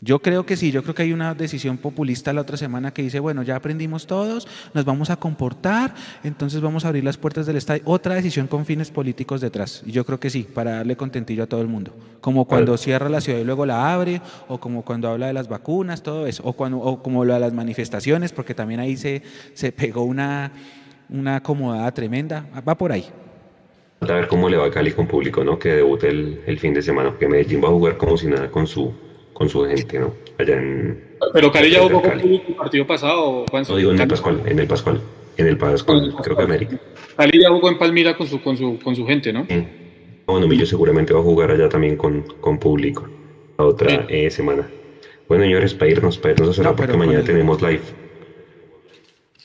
[0.01, 3.01] Yo creo que sí, yo creo que hay una decisión populista la otra semana que
[3.01, 7.47] dice, bueno, ya aprendimos todos, nos vamos a comportar, entonces vamos a abrir las puertas
[7.47, 7.81] del estadio.
[7.85, 9.81] Otra decisión con fines políticos detrás.
[9.83, 11.95] Y yo creo que sí, para darle contentillo a todo el mundo.
[12.21, 15.47] Como cuando cierra la ciudad y luego la abre, o como cuando habla de las
[15.47, 19.23] vacunas, todo eso, o, cuando, o como lo de las manifestaciones, porque también ahí se,
[19.55, 20.51] se pegó una,
[21.09, 22.47] una acomodada tremenda.
[22.67, 23.05] Va por ahí.
[24.09, 25.57] A ver cómo le va a Cali con público, ¿no?
[25.59, 27.09] Que debute el, el fin de semana.
[27.11, 28.93] Porque Medellín va a jugar como si nada con su,
[29.33, 30.13] con su gente, ¿no?
[30.37, 31.03] Allá en...
[31.33, 32.21] Pero Cali ya jugó con Cali.
[32.21, 33.45] público el partido pasado.
[33.49, 33.63] Juan.
[33.67, 35.01] No digo en el Pascual, en el Pascual.
[35.37, 36.79] En el Pascual, creo que América.
[37.17, 39.45] Cali ya jugó en Palmira con su, con su, con su gente, ¿no?
[39.49, 39.67] Sí.
[40.25, 43.07] Bueno, Millo seguramente va a jugar allá también con, con público
[43.57, 43.97] la otra Sí.
[44.09, 44.67] eh, semana.
[45.27, 47.81] Bueno, señores, para irnos, para irnos a cerrar No, porque mañana el- tenemos live.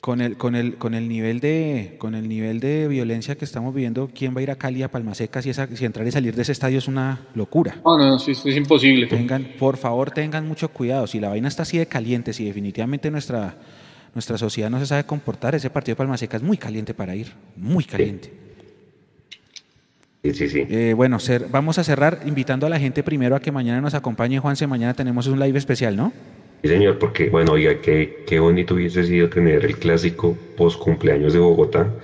[0.01, 3.74] Con el, con el, con el nivel de, con el nivel de violencia que estamos
[3.74, 6.34] viviendo, ¿quién va a ir a Cali a Palmaseca si, esa, si entrar y salir
[6.34, 7.76] de ese estadio es una locura?
[7.84, 9.09] No, no, no, sí, es imposible.
[9.09, 11.07] Tengan, por favor, tengan mucho cuidado.
[11.07, 13.57] Si la vaina está así de caliente, si definitivamente nuestra,
[14.14, 17.34] nuestra sociedad no se sabe comportar, ese partido de Palmaseca es muy caliente para ir,
[17.57, 18.32] muy caliente.
[20.22, 20.66] Sí, sí, sí.
[20.70, 21.18] Eh, bueno,
[21.51, 24.66] vamos a cerrar invitando a la gente primero a que mañana nos acompañe Juanse.
[24.66, 26.12] Mañana tenemos un live especial, ¿no?
[26.62, 31.32] Sí, señor, porque, bueno, oiga, qué, qué bonito hubiese sido tener el clásico post cumpleaños
[31.32, 31.96] de Bogotá.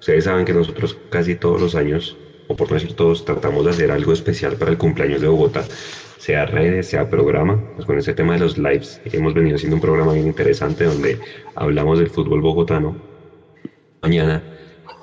[0.00, 3.70] Ustedes saben que nosotros casi todos los años, o por no decir todos, tratamos de
[3.70, 5.64] hacer algo especial para el cumpleaños de Bogotá,
[6.18, 7.64] sea redes, sea programa.
[7.74, 11.18] Pues con ese tema de los lives, hemos venido haciendo un programa bien interesante donde
[11.54, 13.00] hablamos del fútbol bogotano.
[14.02, 14.44] Mañana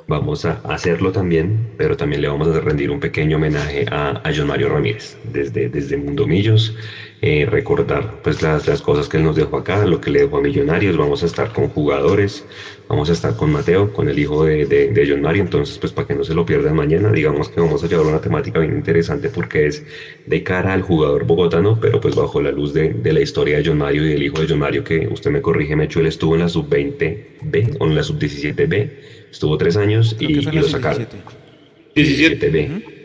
[0.08, 4.32] vamos a hacerlo también, pero también le vamos a rendir un pequeño homenaje a, a
[4.36, 6.76] John Mario Ramírez desde, desde Mundo Millos,
[7.22, 10.38] eh, recordar pues las, las cosas que él nos dejó acá, lo que le dejó
[10.38, 12.48] a Millonarios, vamos a estar con jugadores,
[12.88, 15.92] vamos a estar con Mateo, con el hijo de, de, de John Mario, entonces pues
[15.92, 18.74] para que no se lo pierdan mañana, digamos que vamos a llevar una temática bien
[18.74, 19.84] interesante porque es
[20.26, 23.64] de cara al jugador bogotano, pero pues bajo la luz de, de la historia de
[23.66, 26.36] John Mario y del hijo de John Mario, que usted me corrige, Mecho, él estuvo
[26.36, 28.92] en la sub-20B o en la sub-17B,
[29.32, 31.08] estuvo tres años Creo y, lo sacaron.
[31.96, 32.52] 17.
[32.52, 32.99] 17B.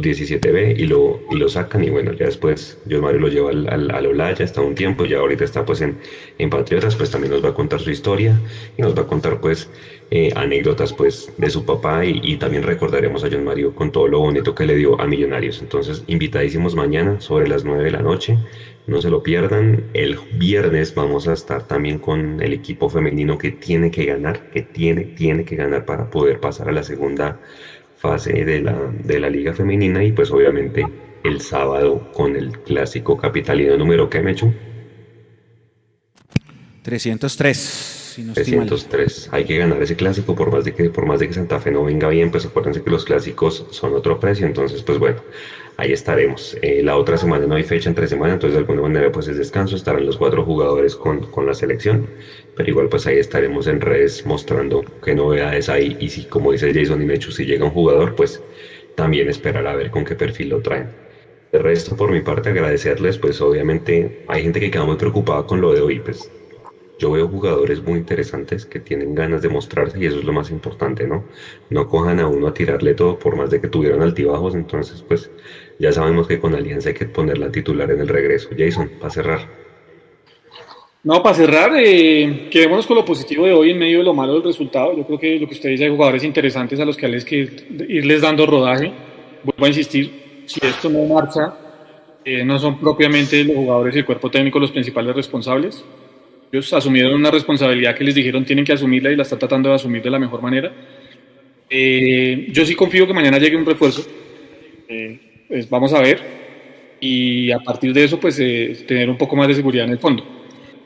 [0.00, 3.68] 17B y lo, y lo sacan y bueno, ya después John Mario lo lleva al,
[3.68, 5.98] al, al Olaya, está un tiempo, ya ahorita está pues en,
[6.38, 8.40] en Patriotas, pues también nos va a contar su historia
[8.76, 9.68] y nos va a contar pues
[10.10, 14.08] eh, anécdotas pues de su papá y, y también recordaremos a John Mario con todo
[14.08, 15.60] lo bonito que le dio a Millonarios.
[15.60, 18.38] Entonces, invitadísimos mañana sobre las 9 de la noche,
[18.86, 19.84] no se lo pierdan.
[19.92, 24.62] El viernes vamos a estar también con el equipo femenino que tiene que ganar, que
[24.62, 27.38] tiene, tiene que ganar para poder pasar a la segunda
[27.98, 30.86] fase de la, de la liga femenina y pues obviamente
[31.24, 34.52] el sábado con el clásico capitalino número que me hecho
[36.82, 38.66] 303, si no estoy mal.
[38.66, 41.58] 303 hay que ganar ese clásico por más de que por más de que Santa
[41.60, 44.46] Fe no venga bien pues acuérdense que los clásicos son otro precio.
[44.46, 45.20] Entonces pues bueno
[45.78, 46.56] ahí estaremos.
[46.62, 49.38] Eh, la otra semana no hay fecha entre semana, entonces de alguna manera pues es
[49.38, 52.14] descanso, estarán los cuatro jugadores con, con la selección,
[52.54, 56.72] pero igual pues ahí estaremos en redes mostrando qué novedades hay y si como dice
[56.74, 58.44] Jason y Mechu, si llega un jugador pues
[58.94, 60.96] también esperar a ver con qué perfil lo traen.
[61.52, 65.60] De resto, por mi parte, agradecerles, pues obviamente hay gente que queda muy preocupada con
[65.62, 66.32] lo de hoy, pues
[66.98, 70.50] yo veo jugadores muy interesantes que tienen ganas de mostrarse y eso es lo más
[70.50, 71.28] importante, ¿no?
[71.68, 75.32] No cojan a uno a tirarle todo por más de que tuvieran altibajos, entonces pues
[75.78, 78.50] ya sabemos que con Alianza hay que ponerla titular en el regreso.
[78.56, 79.68] Jason, para cerrar.
[81.04, 84.34] No, para cerrar, eh, quedémonos con lo positivo de hoy en medio de lo malo
[84.34, 84.96] del resultado.
[84.96, 87.48] Yo creo que lo que usted dice, hay jugadores interesantes a los que hay que
[87.88, 88.92] irles dando rodaje.
[89.44, 91.54] Vuelvo a insistir, si esto no marcha,
[92.24, 95.84] eh, no son propiamente los jugadores y el cuerpo técnico los principales responsables.
[96.50, 99.76] Ellos asumieron una responsabilidad que les dijeron tienen que asumirla y la está tratando de
[99.76, 100.72] asumir de la mejor manera.
[101.70, 104.02] Eh, yo sí confío que mañana llegue un refuerzo.
[104.88, 106.20] Eh, pues vamos a ver.
[107.00, 109.98] Y a partir de eso, pues eh, tener un poco más de seguridad en el
[109.98, 110.24] fondo.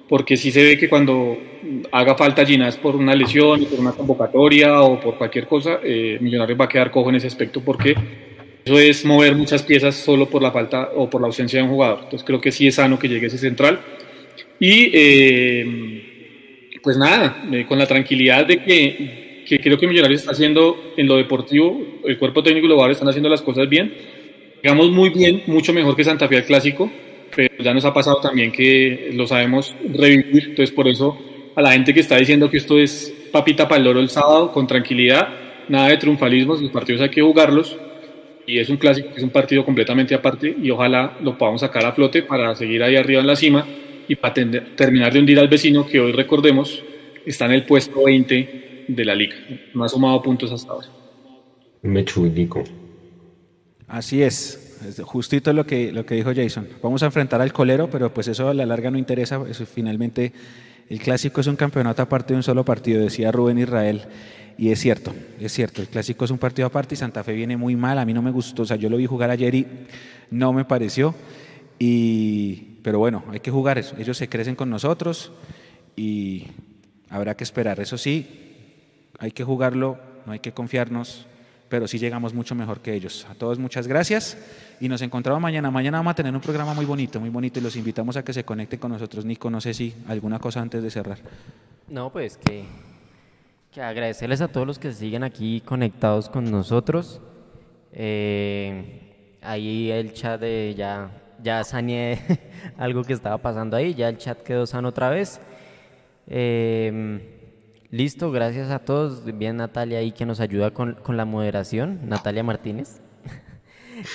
[0.08, 1.38] Porque sí se ve que cuando
[1.90, 5.80] haga falta Ginás por una lesión, por una convocatoria o por cualquier cosa,
[6.20, 7.94] Millonarios va a quedar cojo en ese aspecto porque
[8.64, 11.70] eso es mover muchas piezas solo por la falta o por la ausencia de un
[11.70, 12.00] jugador.
[12.04, 13.80] Entonces creo que sí es sano que llegue ese central
[14.60, 20.32] y eh, pues nada, eh, con la tranquilidad de que, que, creo que Millonarios está
[20.32, 23.92] haciendo en lo deportivo, el cuerpo técnico y los jugadores están haciendo las cosas bien.
[24.62, 26.90] Digamos muy bien, mucho mejor que Santa Fe al clásico,
[27.34, 30.50] pero ya nos ha pasado también que lo sabemos revivir.
[30.50, 31.18] Entonces, por eso,
[31.56, 34.52] a la gente que está diciendo que esto es papita para el loro el sábado,
[34.52, 35.28] con tranquilidad,
[35.68, 37.76] nada de triunfalismos, los partidos hay que jugarlos.
[38.46, 41.92] Y es un clásico, es un partido completamente aparte y ojalá lo podamos sacar a
[41.92, 43.66] flote para seguir ahí arriba en la cima
[44.08, 46.82] y para terminar de hundir al vecino que hoy recordemos
[47.24, 49.36] está en el puesto 20 de la liga.
[49.74, 50.88] No ha sumado puntos hasta ahora.
[51.82, 52.64] Me chudico.
[53.93, 54.59] Así es,
[55.05, 56.66] justito lo que, lo que dijo Jason.
[56.82, 59.38] Vamos a enfrentar al colero, pero pues eso a la larga no interesa.
[59.47, 60.32] Eso finalmente
[60.88, 64.01] el clásico es un campeonato aparte de un solo partido, decía Rubén Israel.
[64.57, 67.59] Y es cierto, es cierto, el clásico es un partido aparte y Santa Fe viene
[67.59, 67.99] muy mal.
[67.99, 69.66] A mí no me gustó, o sea, yo lo vi jugar ayer y
[70.30, 71.14] no me pareció.
[71.78, 73.95] Y, pero bueno, hay que jugar eso.
[73.99, 75.32] Ellos se crecen con nosotros
[75.97, 76.47] y
[77.11, 77.78] habrá que esperar.
[77.78, 78.26] Eso sí,
[79.18, 81.26] hay que jugarlo, no hay que confiarnos,
[81.73, 83.27] pero sí llegamos mucho mejor que ellos.
[83.31, 84.37] A todos muchas gracias
[84.79, 85.70] y nos encontramos mañana.
[85.70, 88.35] Mañana vamos a tener un programa muy bonito, muy bonito y los invitamos a que
[88.35, 89.25] se conecten con nosotros.
[89.25, 91.16] Nico, no sé si alguna cosa antes de cerrar.
[91.89, 92.66] No, pues que,
[93.70, 97.23] que agradecerles a todos los que siguen aquí conectados con nosotros.
[97.95, 101.11] Eh, ahí el chat de ya
[101.43, 102.19] ya saneé
[102.77, 105.40] algo que estaba pasando ahí, ya el chat quedó sano otra vez.
[106.27, 107.31] Em,
[107.93, 109.24] listo, gracias a todos.
[109.24, 113.01] Bien Natalia ahí que nos ayuda con, la moderación, Natalia Martínez.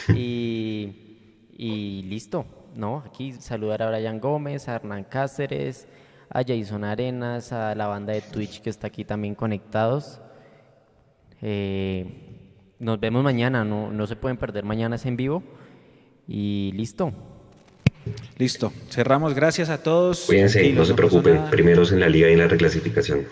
[0.13, 2.45] y, y, listo,
[2.75, 3.03] ¿no?
[3.07, 5.87] Aquí saludar a Brian Gómez, a Hernán Cáceres,
[6.29, 10.19] a Jason Arenas, a la banda de Twitch que está aquí también conectados.
[11.41, 15.43] Eh, nos vemos mañana, no, no se pueden perder mañana es en vivo.
[16.27, 17.13] Y listo.
[18.37, 18.73] Listo.
[18.89, 19.33] Cerramos.
[19.33, 20.25] Gracias a todos.
[20.25, 21.49] Cuídense, no se preocupen.
[21.49, 23.25] Primeros en la liga y en la reclasificación.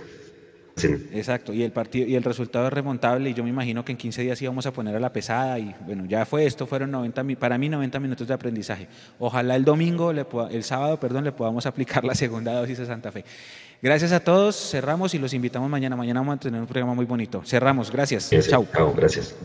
[0.77, 3.97] Exacto, y el partido y el resultado es remontable y yo me imagino que en
[3.97, 7.23] 15 días íbamos a poner a la pesada y bueno, ya fue esto, fueron 90
[7.39, 8.87] para mí 90 minutos de aprendizaje.
[9.17, 13.11] Ojalá el domingo, le el sábado, perdón, le podamos aplicar la segunda dosis a Santa
[13.11, 13.23] Fe.
[13.81, 15.95] Gracias a todos, cerramos y los invitamos mañana.
[15.95, 17.41] Mañana vamos a tener un programa muy bonito.
[17.45, 18.29] Cerramos, gracias.
[18.49, 18.65] Chao.
[18.73, 19.35] Chao, gracias.